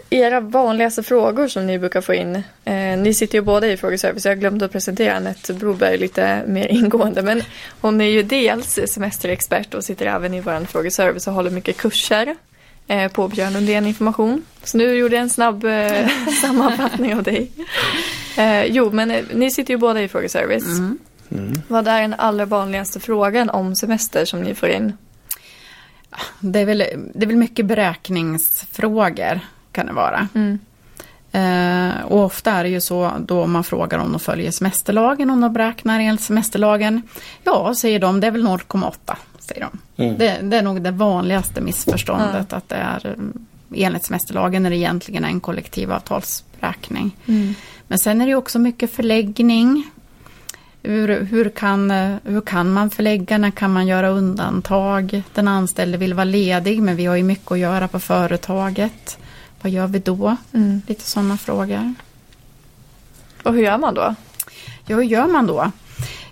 [0.09, 2.35] era vanligaste frågor som ni brukar få in.
[2.65, 4.25] Eh, ni sitter ju båda i frågeservice.
[4.25, 7.21] Jag glömde att presentera Anette Broberg lite mer ingående.
[7.21, 7.43] Men
[7.81, 12.35] hon är ju dels semesterexpert och sitter även i vår frågeservice och håller mycket kurser
[13.13, 14.45] på Björn Lundén Information.
[14.63, 16.07] Så nu gjorde jag en snabb eh,
[16.41, 17.51] sammanfattning av dig.
[18.37, 20.67] Eh, jo, men eh, ni sitter ju båda i frågeservice.
[20.67, 21.61] Mm.
[21.67, 24.97] Vad är den allra vanligaste frågan om semester som ni får in?
[26.39, 26.77] Det är väl,
[27.13, 29.39] det är väl mycket beräkningsfrågor
[29.71, 30.27] kan det vara.
[30.35, 30.59] Mm.
[31.31, 35.41] Eh, och ofta är det ju så då man frågar om de följer semesterlagen, om
[35.41, 37.01] de beräknar enligt semesterlagen.
[37.43, 39.15] Ja, säger de, det är väl 0,8.
[39.47, 40.03] Säger de.
[40.03, 40.17] Mm.
[40.17, 44.75] Det, det är nog det vanligaste missförståndet att det är mm, enligt semesterlagen när det
[44.75, 47.17] egentligen är en kollektivavtalsberäkning.
[47.87, 49.89] Men sen är det också mycket förläggning.
[50.83, 53.37] Hur, hur, kan, eh, hur kan man förlägga?
[53.37, 55.23] När kan man göra undantag?
[55.33, 59.17] Den anställde vill vara ledig men vi har ju mycket att göra på företaget.
[59.61, 60.35] Vad gör vi då?
[60.53, 60.81] Mm.
[60.87, 61.93] Lite sådana frågor.
[63.43, 64.15] Och hur gör man då?
[64.85, 65.71] Ja, hur gör man då?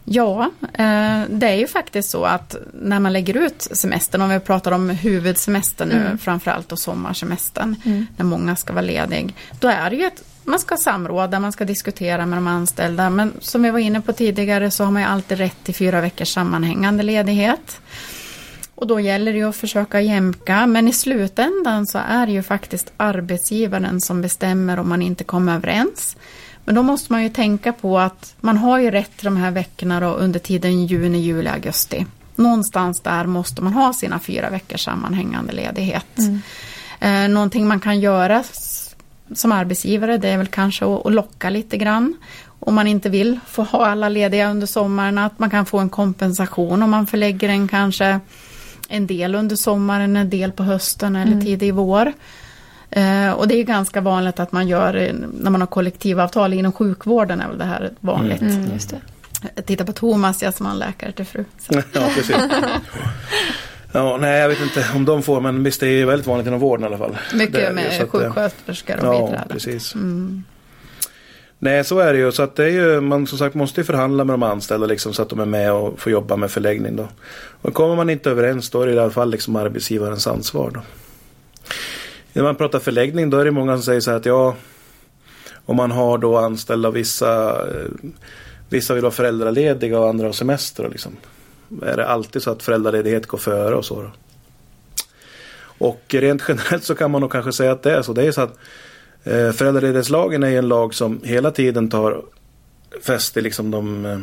[0.05, 4.39] Ja, eh, det är ju faktiskt så att när man lägger ut semestern, om vi
[4.39, 6.17] pratar om huvudsemestern nu, Mm.
[6.17, 8.05] framförallt och sommarsemestern, Mm.
[8.17, 11.65] när många ska vara ledig, då är det ju att man ska samråda, man ska
[11.65, 15.07] diskutera med de anställda, men som vi var inne på tidigare så har man ju
[15.07, 17.81] alltid rätt till fyra veckors sammanhängande ledighet.
[18.75, 22.43] Och då gäller det ju att försöka jämka, men i slutändan så är det ju
[22.43, 26.15] faktiskt arbetsgivaren som bestämmer om man inte kommer överens.
[26.71, 29.51] Men då måste man ju tänka på att man har ju rätt till de här
[29.51, 32.05] veckorna då under tiden juni, juli, augusti.
[32.35, 36.19] Någonstans där måste man ha sina fyra veckors sammanhängande ledighet.
[36.99, 38.43] Eh, någonting man kan göra
[39.35, 42.13] som arbetsgivare det är väl kanske att, locka lite grann.
[42.59, 45.89] Om man inte vill få ha alla lediga under sommaren att man kan få en
[45.89, 48.19] kompensation om man förlägger en kanske
[48.89, 52.13] en del under sommaren, en del på hösten eller tidig vår.
[52.91, 56.71] Eh, och det är ganska vanligt att man gör eh, när man har kollektivavtal inom
[56.71, 58.41] sjukvården är väl det här vanligt.
[58.41, 58.97] Mm, just det.
[59.55, 61.45] Jag tittar på Thomas, jag som har en läkare till fru.
[61.59, 61.73] Så.
[61.93, 62.35] ja, precis.
[63.93, 66.59] Ja, nej jag vet inte om de får men visst det är väldigt vanligt inom
[66.59, 67.17] vården i alla fall.
[67.33, 69.47] Mycket det, med att, sjuksköterskor och Ja, biträden.
[69.49, 69.95] precis.
[69.95, 70.43] Mm.
[71.59, 72.31] Nej, så är det ju.
[72.31, 75.13] Så att det är ju, man som sagt måste ju förhandla med de anställda liksom,
[75.13, 76.95] så att de är med och får jobba med förläggning.
[76.95, 77.07] Då.
[77.61, 80.71] Och kommer man inte överens då är det i alla fall liksom arbetsgivarens ansvar.
[80.73, 80.81] Då.
[82.33, 84.55] När man pratar förläggning då är det många som säger så här att ja,
[85.65, 87.89] om man har då anställda vissa, eh,
[88.69, 90.89] vissa vill vara föräldralediga och andra har semester.
[90.89, 91.17] Liksom.
[91.83, 94.01] Är det alltid så att föräldraledighet går före och så?
[94.01, 94.11] Då?
[95.85, 98.13] Och rent generellt så kan man nog kanske säga att det är så.
[98.13, 98.57] Det är så att
[99.23, 102.21] Eh, Föräldraledighetslagen är en lag som hela tiden tar
[103.01, 104.19] fäste liksom de eh,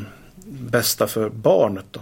[0.46, 1.84] bästa för barnet.
[1.90, 2.00] Då.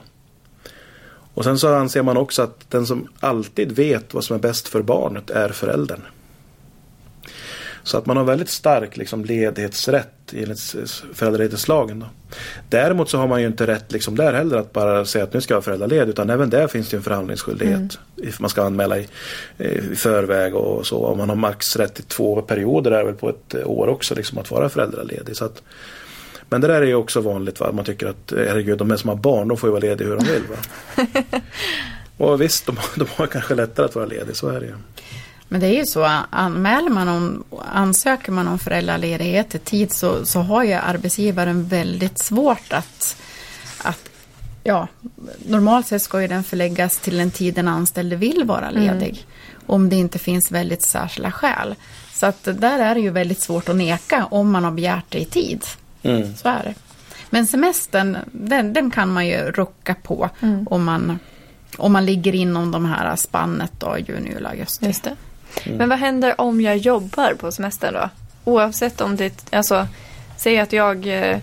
[1.37, 4.69] Och sen så anser man också att den som alltid vet vad som är bäst
[4.69, 6.01] för barnet är föräldern.
[7.83, 10.75] Så att man har väldigt stark liksom, ledighetsrätt enligt
[11.15, 12.01] föräldraledighetslagen.
[12.01, 12.07] Då.
[12.69, 15.41] Däremot så har man ju inte rätt liksom, där heller att bara säga att nu
[15.41, 17.99] ska jag vara föräldraledig utan även där finns det en förhandlingsskyldighet.
[18.19, 18.33] Mm.
[18.41, 19.09] Man ska anmäla i,
[19.59, 20.99] i förväg och så.
[20.99, 24.51] Och man har maxrätt till två perioder där väl på ett år också liksom, att
[24.51, 25.37] vara föräldraledig.
[25.37, 25.63] Så att,
[26.49, 27.61] men det där är ju också vanligt.
[27.61, 27.73] Va?
[27.73, 30.25] Man tycker att herregud, de som har barn de får ju vara lediga hur de
[30.25, 30.43] vill.
[30.43, 31.41] Va?
[32.27, 34.75] och visst, de, de har kanske lättare att vara lediga, så är det ju.
[35.49, 40.27] Men det är ju så, anmäler man om, ansöker man om föräldraledighet i tid så,
[40.27, 43.17] så har ju arbetsgivaren väldigt svårt att,
[43.83, 44.09] att
[44.63, 44.89] ja,
[45.47, 49.09] normalt sett ska ju den förläggas till en tid den anställde vill vara ledig.
[49.09, 49.67] Mm.
[49.67, 51.75] Om det inte finns väldigt särskilda skäl.
[52.13, 55.19] Så att där är det ju väldigt svårt att neka om man har begärt det
[55.19, 55.65] i tid.
[56.11, 56.37] Mm.
[56.37, 56.75] Så är det.
[57.31, 60.67] Men semestern, den, den kan man ju rucka på mm.
[60.71, 61.19] om, man,
[61.77, 64.87] om man ligger inom de här spannet då, juni, juli, augusti.
[64.87, 65.17] Just det.
[65.65, 65.79] Mm.
[65.79, 68.09] Men vad händer om jag jobbar på semestern då?
[68.45, 69.89] Oavsett om det, alltså,
[70.37, 71.39] säg att jag eh,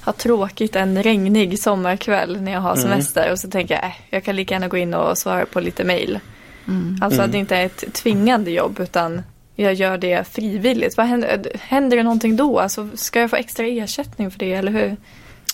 [0.00, 3.32] har tråkigt en regnig sommarkväll när jag har semester mm.
[3.32, 5.84] och så tänker jag, äh, jag kan lika gärna gå in och svara på lite
[5.84, 6.20] mail.
[6.68, 6.98] Mm.
[7.02, 9.22] Alltså att det inte är ett tvingande jobb utan
[9.54, 10.96] jag gör det frivilligt.
[10.96, 12.60] Vad händer, händer det någonting då?
[12.60, 14.96] Alltså, ska jag få extra ersättning för det eller hur?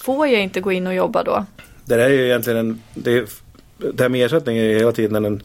[0.02, 1.44] Får jag inte gå in och jobba då?
[1.84, 3.30] Det är ju egentligen en, det,
[3.76, 5.42] det här med ersättning är ju hela tiden en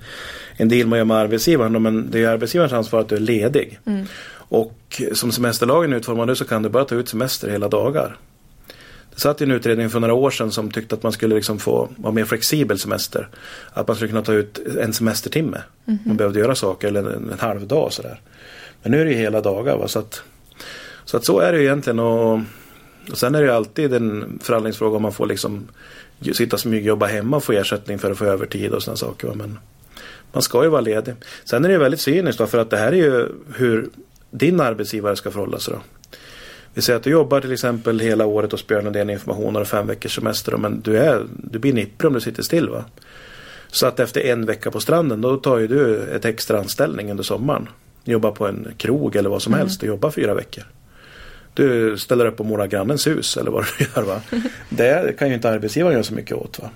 [0.57, 3.79] en deal man gör med arbetsgivaren men det är arbetsgivarens ansvar att du är ledig.
[3.85, 4.05] Mm.
[4.33, 8.17] Och som semesterlagen är utformad nu så kan du bara ta ut semester hela dagar.
[9.13, 11.89] Det satt en utredning för några år sedan som tyckte att man skulle liksom få
[11.97, 13.29] vara mer flexibel semester.
[13.73, 15.61] Att man skulle kunna ta ut en semestertimme.
[15.87, 15.99] Mm.
[16.05, 18.21] Man behövde göra saker eller en, en halv dag sådär.
[18.85, 19.77] Men nu är det ju hela dagar.
[19.77, 19.87] Va?
[19.87, 20.23] Så, att,
[21.05, 21.99] så att så är det ju egentligen.
[21.99, 22.39] Och,
[23.11, 25.67] och sen är det ju alltid en förhandlingsfråga om man får liksom
[26.33, 29.27] sitta smygjobba hemma och få ersättning för att få övertid och sådana saker.
[29.35, 29.59] Men,
[30.31, 31.13] man ska ju vara ledig.
[31.43, 33.89] Sen är det ju väldigt cyniskt då, för att det här är ju hur
[34.31, 35.73] din arbetsgivare ska förhålla sig.
[35.73, 35.79] Då.
[36.73, 39.87] Vi säger att du jobbar till exempel hela året hos Björn Lundén Information och fem
[39.87, 40.51] veckors semester.
[40.51, 42.69] Då, men du, är, du blir nipprig om du sitter still.
[42.69, 42.85] Va?
[43.67, 47.23] Så att efter en vecka på stranden då tar ju du ett extra anställning under
[47.23, 47.67] sommaren.
[48.05, 49.59] Jobbar på en krog eller vad som mm.
[49.59, 50.63] helst och jobbar fyra veckor.
[51.53, 54.01] Du ställer upp och målar grannens hus eller vad du gör.
[54.03, 54.21] Va?
[54.69, 56.59] Det kan ju inte arbetsgivaren göra så mycket åt.
[56.59, 56.69] Va?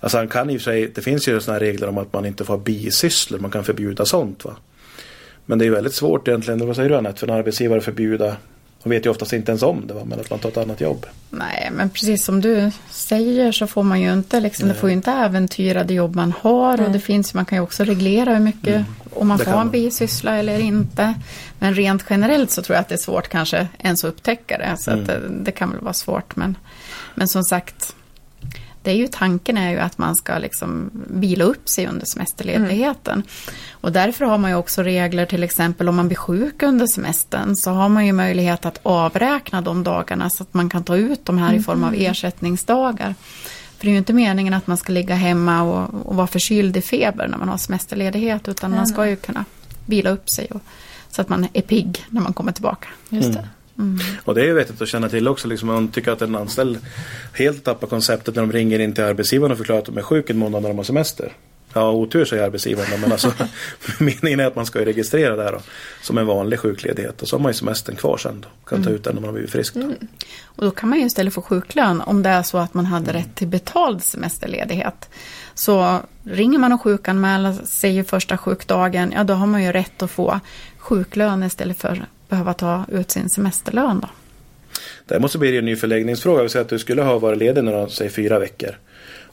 [0.00, 2.26] Alltså han kan i och för sig, det finns ju sådana regler om att man
[2.26, 4.44] inte får ha bisysslor, man kan förbjuda sånt.
[4.44, 4.56] Va?
[5.46, 8.36] Men det är väldigt svårt egentligen, vad säger du Anette, för en arbetsgivare förbjuda
[8.82, 10.00] de vet ju oftast inte ens om det, va?
[10.04, 11.06] men att man tar ett annat jobb.
[11.30, 14.94] Nej, men precis som du säger så får man ju inte, liksom, det får ju
[14.94, 16.76] inte äventyra det jobb man har.
[16.76, 16.86] Nej.
[16.86, 18.84] Och det finns, man kan ju också reglera hur mycket, mm.
[19.14, 21.14] om man det får ha en bisyssla eller inte.
[21.58, 24.76] Men rent generellt så tror jag att det är svårt kanske ens att upptäcka det.
[24.78, 25.02] Så mm.
[25.02, 26.36] att det, det, kan väl vara svårt.
[26.36, 26.56] Men,
[27.14, 27.94] men som sagt,
[28.82, 33.12] det är ju tanken är ju att man ska liksom vila upp sig under semesterledigheten.
[33.12, 33.26] Mm.
[33.70, 37.56] Och därför har man ju också regler till exempel om man blir sjuk under semestern
[37.56, 41.24] så har man ju möjlighet att avräkna de dagarna så att man kan ta ut
[41.24, 41.60] de här mm.
[41.60, 43.14] i form av ersättningsdagar.
[43.78, 46.76] För det är ju inte meningen att man ska ligga hemma och, och vara förkyld
[46.76, 48.76] i feber när man har semesterledighet utan mm.
[48.78, 49.44] man ska ju kunna
[49.86, 50.60] vila upp sig och,
[51.10, 52.88] så att man är pigg när man kommer tillbaka.
[53.08, 53.48] Just det.
[53.80, 53.98] Mm.
[54.24, 55.48] Och det är vettigt att känna till också.
[55.48, 56.78] Liksom, man tycker att en anställd
[57.32, 60.32] helt tappar konceptet när de ringer in till arbetsgivaren och förklarar att de är sjuka
[60.32, 61.32] en månad när de har semester.
[61.72, 63.32] Ja, otur säger arbetsgivaren men alltså
[63.98, 65.60] meningen är att man ska registrera det här då,
[66.02, 68.48] som en vanlig sjukledighet och så har man ju semestern kvar sen då.
[68.66, 68.94] Kan ta mm.
[68.94, 69.74] ut den när man har blivit frisk.
[69.74, 69.80] Då.
[69.80, 69.96] Mm.
[70.42, 73.12] Och då kan man ju istället få sjuklön om det är så att man hade
[73.12, 75.08] rätt till betald semesterledighet.
[75.54, 80.10] Så ringer man och sjukanmäler sig första sjukdagen, ja då har man ju rätt att
[80.10, 80.40] få
[80.78, 84.08] sjuklön istället för behöva ta ut sin semesterlön då?
[85.06, 86.42] Det måste bli en ny förläggningsfråga.
[86.42, 88.70] Vi säger att du skulle ha varit ledig några, säg fyra veckor.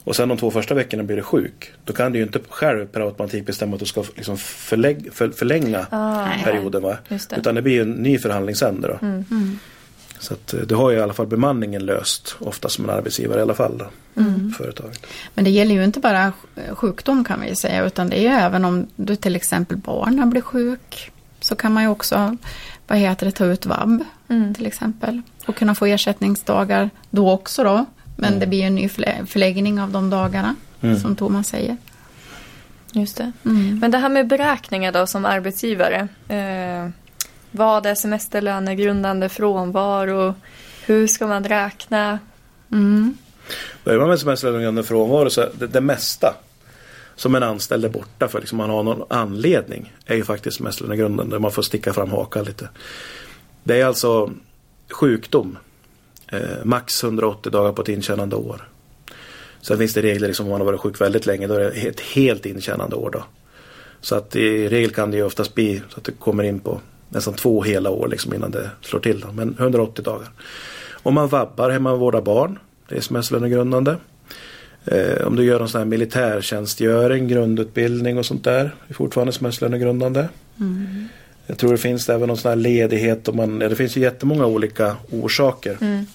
[0.04, 1.72] Och sen de två första veckorna blir du sjuk.
[1.84, 5.30] Då kan du ju inte själv per automatik bestämma att du ska liksom förlägg, för,
[5.30, 6.82] förlänga ah, perioden.
[6.82, 6.96] Va?
[7.08, 7.36] Det.
[7.36, 8.88] Utan det blir en ny förhandlingsände.
[8.88, 9.06] Då.
[9.06, 9.24] Mm.
[9.30, 9.58] Mm.
[10.18, 13.38] Så att eh, det har ju i alla fall bemanningen löst, ofta som en arbetsgivare
[13.38, 13.78] i alla fall.
[13.78, 13.86] Då,
[14.18, 14.52] Mm.
[14.58, 15.06] Företaget.
[15.34, 16.32] Men det gäller ju inte bara
[16.70, 20.42] sjukdom kan vi säga utan det är ju även om du till exempel barnen blir
[20.42, 22.36] sjuk så kan man ju också
[22.88, 24.54] vad heter det, ta ut vab Mm.
[24.54, 27.84] till exempel och kunna få ersättningsdagar då också då.
[28.16, 30.98] Men det blir en ny förlä- förläggning av de dagarna Mm.
[31.00, 31.76] som Thomas säger.
[32.92, 33.32] Just det.
[33.44, 33.78] Mm.
[33.78, 36.08] Men det här med beräkningar då som arbetsgivare.
[36.28, 36.90] Eh,
[37.50, 40.34] vad är semesterlönegrundande frånvaro?
[40.86, 42.18] Hur ska man räkna?
[42.72, 43.14] Mm.
[43.84, 46.34] Börjar man med semesterlönegrundande frånvaro så det, det mesta
[47.18, 51.38] som en anställd är borta för, liksom man har någon anledning, är ju faktiskt semesterlönegrundande.
[51.38, 52.68] Man får sticka fram hakan lite.
[53.64, 54.30] Det är alltså
[54.90, 55.58] sjukdom.
[56.26, 58.68] Eh, max 180 dagar på ett intjänande år.
[59.60, 61.70] Sen finns det regler liksom om man har varit sjuk väldigt länge, då är det
[61.70, 63.22] ett helt intjänande år då.
[64.00, 66.80] Så att i regel kan det ju oftast bli så att det kommer in på
[67.08, 69.20] nästan två hela år liksom innan det slår till.
[69.20, 69.32] Då.
[69.32, 70.28] Men 180 dagar.
[70.92, 73.94] Om man vabbar hemma och vårdar barn, det är semesterlönegrundande.
[74.92, 80.28] Eh, om du gör någon sån här militärtjänstgöring, grundutbildning och sånt där, är fortfarande semesterlönegrundande.
[80.60, 81.08] Mm.
[81.46, 83.28] Jag tror det finns även någon sån här ledighet.
[83.28, 85.78] Om man, ja, det finns ju jättemånga olika orsaker.
[85.80, 86.06] Mm.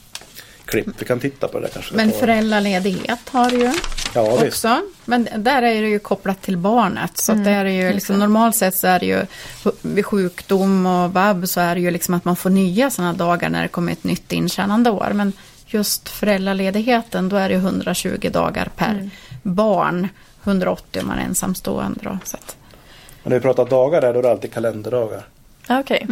[0.66, 1.96] Klipp, vi kan titta på det där kanske.
[1.96, 3.72] Men föräldraledighet har du ju
[4.16, 4.44] Ja, visst.
[4.44, 4.82] också.
[5.06, 7.18] Men där är det ju kopplat till barnet.
[7.18, 9.26] Så att det är ju liksom, normalt sett så är det ju
[9.82, 13.50] vid sjukdom och vab så är det ju liksom att man får nya sådana dagar
[13.50, 15.12] när det kommer ett nytt intjänande år.
[15.14, 15.34] Men
[15.74, 19.10] just föräldraledigheten då är det ju 120 dagar per Mm.
[19.44, 20.08] barn.
[20.44, 22.18] 180 om man är ensamstående då.
[22.24, 22.56] Så att,
[23.24, 25.24] Men när vi pratar dagar där, då är det alltid kalenderdagar.
[25.68, 26.08] Ah, Okej.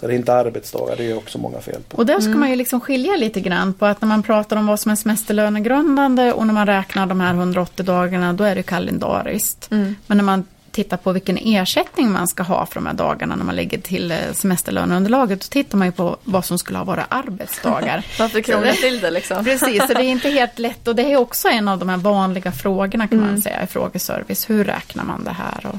[0.00, 1.96] Så det är inte arbetsdagar, det är ju också många fel på.
[1.96, 4.66] Och där ska man ju liksom skilja lite grann på att när man pratar om
[4.66, 8.62] vad som är semesterlönegrundande och när man räknar de här 180 dagarna då är det
[8.62, 9.68] kalendariskt.
[9.72, 9.96] Mm.
[10.06, 10.44] Men när man
[10.76, 14.10] tittar på vilken ersättning man ska ha för de här dagarna när man lägger till
[14.10, 18.06] eh, semesterlöneunderlaget då tittar man ju på vad som skulle ha varit arbetsdagar.
[18.18, 19.44] Varför krångla till det liksom?
[19.44, 21.96] Precis, så det är inte helt lätt och det är också en av de här
[21.96, 23.30] vanliga frågorna kan Mm.
[23.30, 24.50] man säga i frågeservice.
[24.50, 25.78] Hur räknar man det här och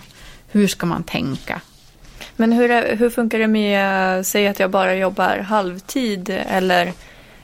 [0.51, 1.62] hur ska man tänka?
[2.36, 6.93] Men hur, hur funkar det med, säg att jag bara jobbar halvtid eller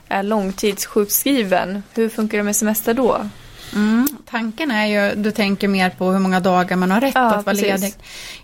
[0.08, 1.82] är långtidssjukskriven.
[1.94, 3.28] Hur funkar det med semester då?
[3.74, 7.26] Mm, tanken är ju, du tänker mer på hur många dagar man har rätt Ja,
[7.26, 7.62] att vara precis.
[7.66, 7.94] ledig.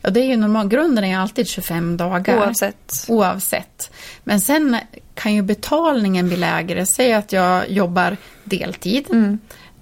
[0.03, 2.39] Ja, det är ju normal, grunden är alltid 25 dagar.
[2.39, 3.05] Oavsett.
[3.09, 3.91] Oavsett.
[4.25, 4.77] Men sen
[5.15, 6.87] kan ju betalningen bli lägre.
[6.87, 9.07] Säg att jag jobbar deltid.
[9.11, 9.39] Mm.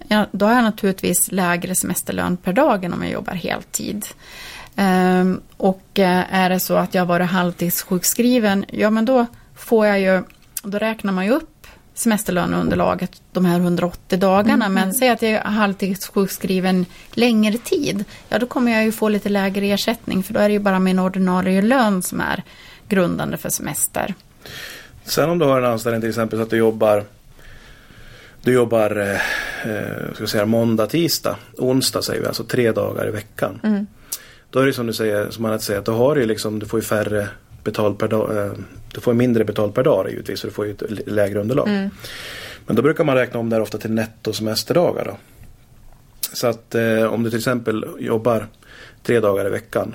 [0.09, 4.07] Ja, då har jag naturligtvis lägre semesterlön per dag än om jag jobbar heltid.
[4.77, 9.87] Ehm, och eh, är det så att jag har varit halvtidssjukskriven, ja men då får
[9.87, 10.23] jag ju,
[10.63, 11.58] då räknar man ju upp
[11.99, 14.69] semesterlöneunderlaget de här 180 dagarna.
[14.69, 19.29] Men säg att jag är halvtidssjukskriven längre tid, ja då kommer jag ju få lite
[19.29, 22.43] lägre ersättning för då är det ju bara min ordinarie lön som är
[22.89, 24.15] grundande för semester.
[25.05, 27.05] Sen om du har en anställning till exempel så att du jobbar
[28.43, 33.11] du jobbar eh, eh, ska säga, måndag, tisdag, onsdag säger vi, alltså tre dagar i
[33.11, 33.61] veckan.
[33.65, 33.87] Mm.
[34.51, 36.67] Då är det som du säger, som man säger, att då har du liksom, du
[36.67, 37.29] får ju färre
[37.65, 38.53] betalt per dag, eh,
[38.95, 41.69] du får mindre betalt per dag givetvis, så du får ju ett lägre underlag.
[41.69, 41.91] Mm.
[42.67, 45.17] Men då brukar man räkna om det här ofta till nettosemesterdagar då.
[46.33, 48.47] Så att eh, om du till exempel jobbar
[49.03, 49.95] tre dagar i veckan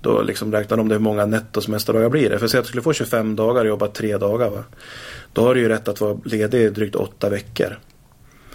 [0.00, 2.38] då liksom räknar de om det hur många nettosemesterdagar blir det.
[2.38, 4.50] För säg att du skulle få 25 dagar och jobba tre dagar.
[4.50, 4.64] Va?
[5.32, 7.78] Då har du ju rätt att vara ledig i drygt åtta veckor.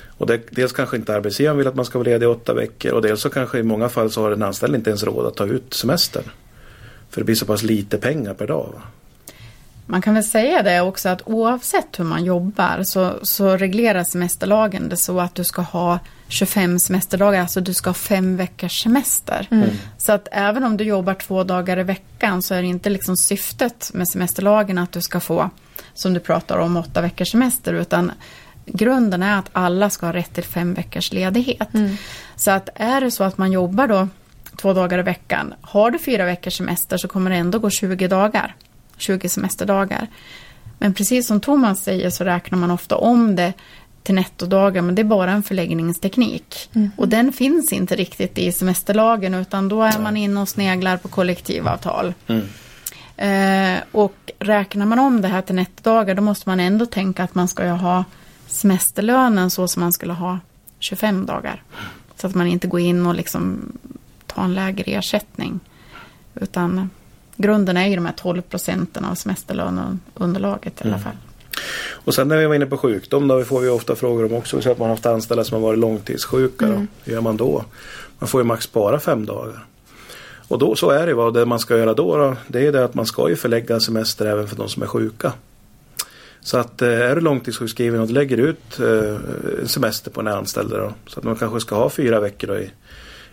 [0.07, 2.91] Och det, dels kanske inte arbetsgivaren vill att man ska vara ledig i åtta veckor
[2.91, 5.35] och dels så kanske i många fall så har en anställd inte ens råd att
[5.35, 6.23] ta ut semestern.
[7.11, 8.69] För det blir så pass lite pengar per dag.
[8.73, 8.81] Va?
[9.85, 14.89] Man kan väl säga det också att oavsett hur man jobbar så, så reglerar semesterlagen
[14.89, 19.47] det så att du ska ha 25 semesterdagar, alltså du ska ha fem veckors semester.
[19.97, 23.17] Så att även om du jobbar två dagar i veckan så är det inte liksom
[23.17, 25.49] syftet med semesterlagen att du ska få,
[25.93, 28.11] som du pratar om, åtta veckors semester utan
[28.65, 31.69] grunden är att alla ska ha rätt till fem veckors ledighet.
[32.35, 34.07] Så att är det så att man jobbar då
[34.57, 38.07] två dagar i veckan, har du fyra veckors semester så kommer det ändå gå 20
[38.07, 38.55] dagar.
[38.97, 40.07] 20 semesterdagar.
[40.79, 43.53] Men precis som Thomas säger så räknar man ofta om det
[44.03, 46.69] till nettodagar men det är bara en förläggningsteknik.
[46.95, 51.07] Och den finns inte riktigt i semesterlagen utan då är man inne och sneglar på
[51.07, 52.13] kollektivavtal.
[52.27, 52.47] Mm.
[53.17, 57.35] Eh, och räknar man om det här till nettodagar då måste man ändå tänka att
[57.35, 58.05] man ska ha
[58.47, 60.39] semesterlönen så som man skulle ha
[60.79, 61.63] 25 dagar.
[62.15, 63.71] Så att man inte går in och liksom
[64.35, 65.59] tar en lägre ersättning.
[66.35, 66.89] Utan
[67.37, 71.03] grunden är ju de här 12 procenten av semesterlöneunderlaget i alla Mm.
[71.03, 71.15] fall.
[71.91, 74.61] Och sen när vi var inne på sjukdom då får vi ofta frågor om också.
[74.61, 76.67] Så att man har haft anställda som har varit långtidssjuka.
[76.67, 76.85] Då.
[77.03, 77.65] Hur gör man då?
[78.19, 79.65] Man får ju max bara fem dagar.
[80.47, 82.83] Och då, så är det vad det man ska göra då, då det är det
[82.83, 85.33] att man ska ju förlägga semester även för de som är sjuka.
[86.41, 89.15] Så att eh, är du långtidssjukskriven och du lägger ut eh,
[89.61, 92.57] en semester på en anställd då, så att man kanske ska ha fyra veckor då
[92.57, 92.71] i,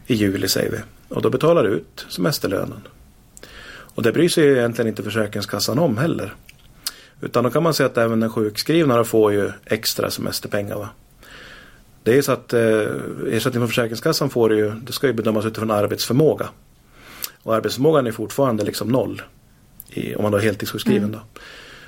[0.08, 0.78] i juli säger vi.
[1.08, 2.80] Och då betalar du ut semesterlönen.
[3.70, 6.34] Och det bryr sig ju egentligen inte Försäkringskassan om heller.
[7.20, 10.76] Utan då kan man säga att även den sjukskrivna får ju extra semesterpengar.
[10.76, 10.88] Va?
[12.02, 12.60] Det är så att eh,
[13.26, 16.48] ersättning från Försäkringskassan får ju, det ska ju bedömas utifrån arbetsförmåga.
[17.42, 19.22] Och arbetsförmågan är fortfarande liksom noll.
[19.88, 21.04] I, om man då är heltidssjukskriven.
[21.04, 21.12] Mm.
[21.12, 21.40] Då.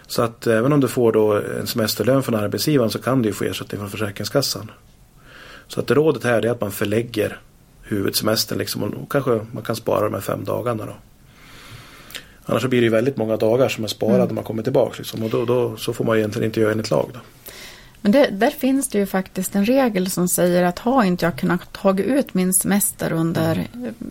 [0.06, 3.44] Så att även om du får då en semesterlön från arbetsgivaren så kan du få
[3.44, 4.70] ersättning från Försäkringskassan.
[5.66, 7.40] Så att rådet här är att man förlägger
[7.90, 10.92] huvudsemestern liksom och kanske man kan spara de här fem dagarna då.
[12.44, 14.26] Annars blir det ju väldigt många dagar som är sparade mm.
[14.26, 16.90] när man kommer tillbaka liksom, och då, då, så får man egentligen inte göra enligt
[16.90, 17.10] lag.
[17.14, 17.20] Då.
[18.02, 21.36] Men det, där finns det ju faktiskt en regel som säger att har inte jag
[21.36, 23.68] kunnat ta ut min semester under,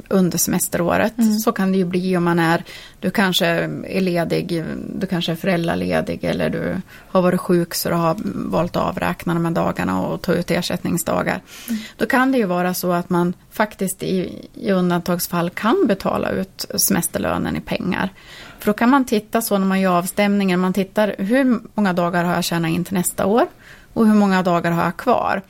[0.08, 1.40] under semesteråret mm.
[1.40, 2.64] så kan det ju bli om man är,
[3.00, 3.46] du kanske
[3.88, 4.64] är ledig,
[4.96, 8.16] du kanske är föräldraledig eller du har varit sjuk så du har
[8.50, 11.42] valt att avräkna de här dagarna och ta ut ersättningsdagar.
[11.70, 11.82] Mm.
[11.98, 16.66] Då kan det ju vara så att man faktiskt i, i undantagsfall kan betala ut
[16.76, 18.10] semesterlönen i pengar.
[18.60, 22.24] För då kan man titta så när man gör avstämningen, man tittar hur många dagar
[22.24, 23.48] har jag tjänat in till nästa år
[23.94, 25.42] och hur många dagar har jag kvar?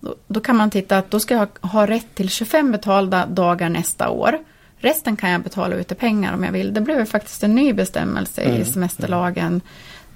[0.00, 3.68] Då, då kan man titta att då ska jag ha rätt till 25 betalda dagar
[3.68, 4.38] nästa år.
[4.78, 6.74] Resten kan jag betala ut i pengar om jag vill.
[6.74, 8.62] Det blev faktiskt en ny bestämmelse mm.
[8.62, 9.60] i semesterlagen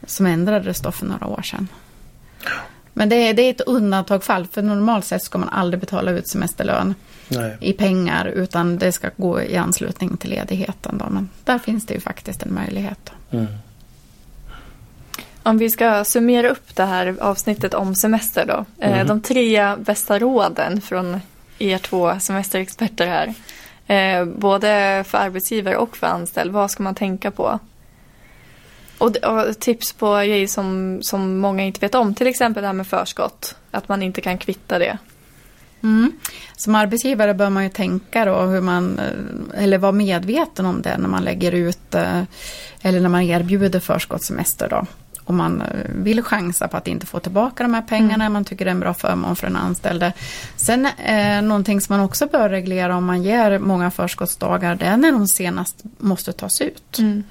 [0.07, 1.69] som ändrades då för några år sedan.
[2.93, 6.29] Men det är, det är ett undantagfall för normalt sett ska man aldrig betala ut
[6.29, 6.95] semesterlön
[7.29, 7.57] Nej.
[7.61, 10.99] i pengar utan det ska gå i anslutning till ledigheten.
[10.99, 11.07] Då.
[11.11, 13.13] Men där finns det ju faktiskt en möjlighet.
[13.31, 13.47] Mm.
[15.49, 18.65] Om vi ska summera upp det här avsnittet om semester då.
[18.87, 19.07] Mm.
[19.07, 21.21] De tre bästa råden från
[21.59, 23.35] er två semesterexperter här.
[23.87, 26.53] Eh, både för arbetsgivare och för anställd.
[26.53, 27.59] Vad ska man tänka på?
[28.99, 32.15] Och, och, tips på grejer som, som många inte vet om.
[32.15, 33.57] Till exempel det här med förskott.
[33.71, 34.99] Att man inte kan kvitta det.
[35.83, 36.13] Mm.
[36.57, 40.99] Som arbetsgivare bör man ju tänka då hur man, eh, eller vara medveten om det
[40.99, 41.95] när man lägger ut
[42.83, 44.87] eller när man erbjuder förskottssemester då
[45.31, 48.33] om man eh, vill chansa på att inte få tillbaka de här pengarna, mm.
[48.33, 50.13] man tycker det är en bra förmån för den anställde.
[50.57, 54.97] Sen eh, någonting som man också bör reglera om man ger många förskottsdagar, det är
[54.97, 56.99] när de senast måste tas ut.
[56.99, 57.25] Mm.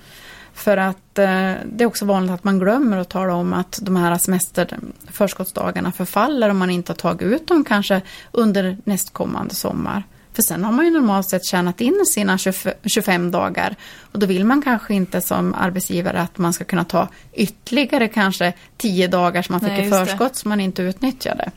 [0.53, 3.95] För att eh, det är också vanligt att man glömmer att tala om att de
[3.95, 10.03] här semester förskottsdagarna förfaller om man inte har tagit ut dem kanske under nästkommande sommar.
[10.37, 12.37] För sen har man ju normalt sett tjänat in sina
[12.85, 13.75] 25 dagar
[14.11, 18.53] och då vill man kanske inte som arbetsgivare att man ska kunna ta ytterligare kanske
[18.77, 21.51] 10 dagar som man fick Nej, i förskott som man inte utnyttjade.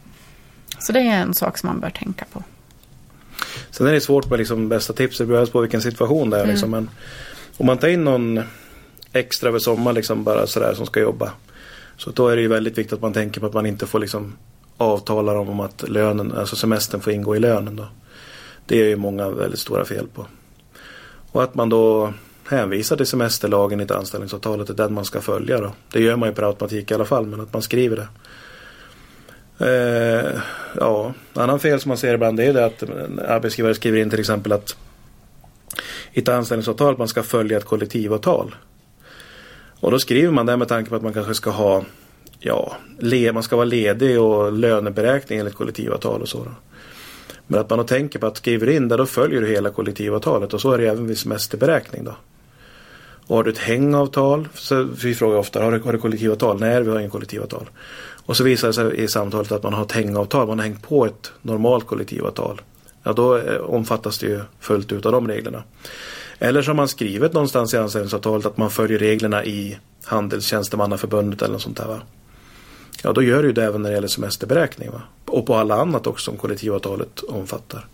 [0.79, 2.43] Så det är en sak som man bör tänka på.
[3.71, 6.41] Sen är det svårt med liksom bästa tips, det beror på vilken situation det är.
[6.41, 6.51] Mm.
[6.51, 6.71] Liksom.
[6.71, 6.91] Men
[7.57, 8.41] om man tar in någon
[9.13, 11.33] extra över sommaren liksom bara sådär som ska jobba.
[11.97, 13.99] Så då är det ju väldigt viktigt att man tänker på att man inte får
[13.99, 14.37] liksom
[14.77, 17.87] avtala om att lönen, alltså semestern får ingå i lönen då.
[18.71, 20.27] Det är ju många väldigt stora fel på.
[21.33, 22.13] Och att man då
[22.49, 25.61] hänvisar till semesterlagen i ett anställningsavtal, att det är den man ska följa.
[25.61, 25.73] Då.
[25.93, 28.09] Det gör man ju per automatik i alla fall, men att man skriver det.
[29.67, 30.41] Eh,
[30.77, 32.83] ja, annan fel som man ser ibland är det att
[33.29, 34.77] arbetsgivare skriver in till exempel att
[36.13, 38.55] i ett anställningsavtal att man ska följa ett kollektivavtal.
[39.81, 41.85] Och då skriver man det med tanke på att man kanske ska ha
[42.39, 42.77] ja,
[43.33, 46.45] man ska vara ledig och löneberäkning enligt kollektivavtal och så.
[46.45, 46.51] Då.
[47.51, 50.61] Men att man tänker på att skriver in det då följer du hela kollektivavtalet och
[50.61, 52.15] så är det även vid semesterberäkning då.
[53.27, 56.61] Och har du ett hängavtal, så vi frågar ofta, har du, har du kollektivavtal?
[56.61, 57.71] Nej, vi har inget kollektivavtal.
[58.27, 60.83] Och så visar det sig i samtalet att man har ett hängavtal, man har hängt
[60.83, 62.61] på ett normalt kollektivavtal.
[63.03, 65.63] Ja, då eh, omfattas det ju fullt ut av de reglerna.
[66.39, 71.53] Eller så har man skrivit någonstans i anställningsavtalet att man följer reglerna i Handelstjänstemannaförbundet eller
[71.53, 71.87] något sånt där.
[71.87, 72.01] Va?
[73.03, 74.91] Ja, då gör du det även när det gäller semesterberäkning.
[74.91, 75.03] Va?
[75.27, 77.87] Och på alla annat också som kollektivavtalet omfattar.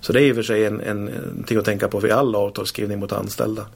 [0.00, 2.12] Så det är i och för sig en, en, en ting att tänka på vid
[2.12, 3.66] all avtalsskrivning mot anställda.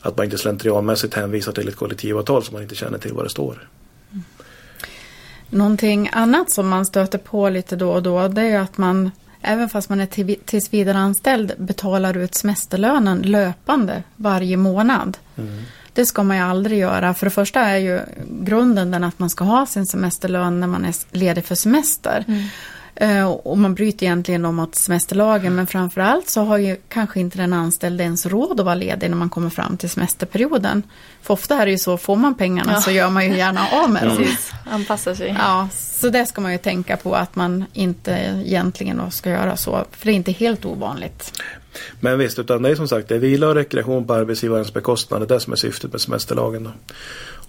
[0.00, 3.30] Att man inte slentrianmässigt hänvisar till ett kollektivavtal som man inte känner till vad det
[3.30, 3.68] står.
[4.10, 4.24] Mm.
[5.50, 9.68] Någonting annat som man stöter på lite då och då det är att man även
[9.68, 15.18] fast man är tills vidare anställd betalar ut semesterlönen löpande varje månad.
[15.36, 15.62] Mm.
[15.94, 17.14] Det ska man ju aldrig göra.
[17.14, 20.84] För det första är ju grunden den att man ska ha sin semesterlön när man
[20.84, 22.24] är ledig för semester.
[22.28, 22.44] Mm.
[22.94, 27.38] Eh, och man bryter egentligen om mot semesterlagen men framförallt så har ju kanske inte
[27.38, 30.82] den anställde ens råd att vara ledig när man kommer fram till semesterperioden.
[31.22, 32.80] För ofta är det ju så, får man pengarna ja.
[32.80, 34.26] så gör man ju gärna av med dem.
[34.70, 35.36] Anpassar sig.
[35.38, 39.84] Ja, så det ska man ju tänka på att man inte egentligen ska göra så.
[39.90, 41.42] För det är inte helt ovanligt.
[42.00, 45.20] Men visst, utan det är som sagt det är vila och rekreation på arbetsgivarens bekostnad.
[45.20, 46.64] Det är det som är syftet med semesterlagen.
[46.64, 46.70] Då.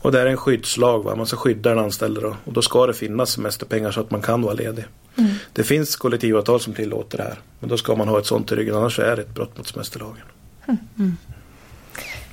[0.01, 1.03] Och det är en skyddslag.
[1.03, 1.15] Va?
[1.15, 2.35] Man ska skydda den anställde då.
[2.45, 4.85] och då ska det finnas semesterpengar så att man kan vara ledig.
[5.15, 5.31] Mm.
[5.53, 7.39] Det finns kollektivavtal som tillåter det här.
[7.59, 9.67] Men då ska man ha ett sånt i ryggen annars är det ett brott mot
[9.67, 10.23] semesterlagen.
[10.67, 11.17] Mm.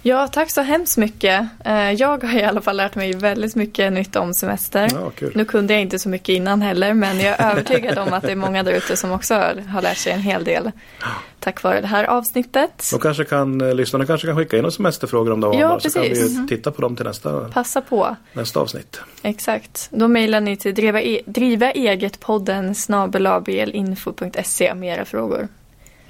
[0.03, 1.47] Ja, tack så hemskt mycket.
[1.65, 4.89] Eh, jag har i alla fall lärt mig väldigt mycket nytt om semester.
[4.93, 5.29] Ja.
[5.35, 8.33] Nu kunde jag inte så mycket innan heller, men jag är övertygad om att det
[8.33, 9.35] är många där ute som också
[9.69, 10.71] har lärt sig en hel del
[11.41, 12.89] tack vare det här avsnittet.
[12.93, 15.91] De kanske kan, eh, lyssnarna kanske kan skicka in några semesterfrågor om det ja, så
[15.91, 16.49] kan vi mm.
[16.49, 18.17] titta på dem till nästa, Passa på.
[18.33, 19.01] nästa avsnitt.
[19.23, 19.89] Exakt.
[19.91, 25.49] Då mejlar ni till driva, e driva eget podden snabelavlinfo.se med era frågor.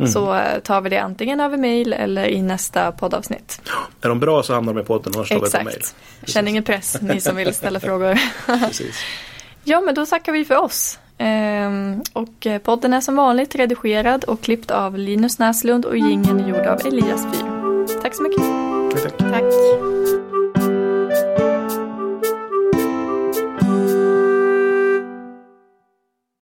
[0.01, 0.13] Mm.
[0.13, 3.61] Så eh, tar vi det antingen över mail eller i nästa poddavsnitt.
[4.01, 5.83] Är de bra så hamnar de i podden, annars tar vi på mail.
[6.25, 8.19] Känn ingen press, ni som vill ställa frågor.
[9.65, 10.99] Ja, men då tackar vi för oss.
[11.19, 16.49] Ehm, och eh, podden är som vanligt redigerad och klippt av Linus Näslund och gingen
[16.49, 18.01] gjord av Elias Fyr.
[18.03, 18.43] Tack så mycket.
[19.03, 19.19] Tack.
[19.19, 19.33] tack.
[19.33, 20.20] tack.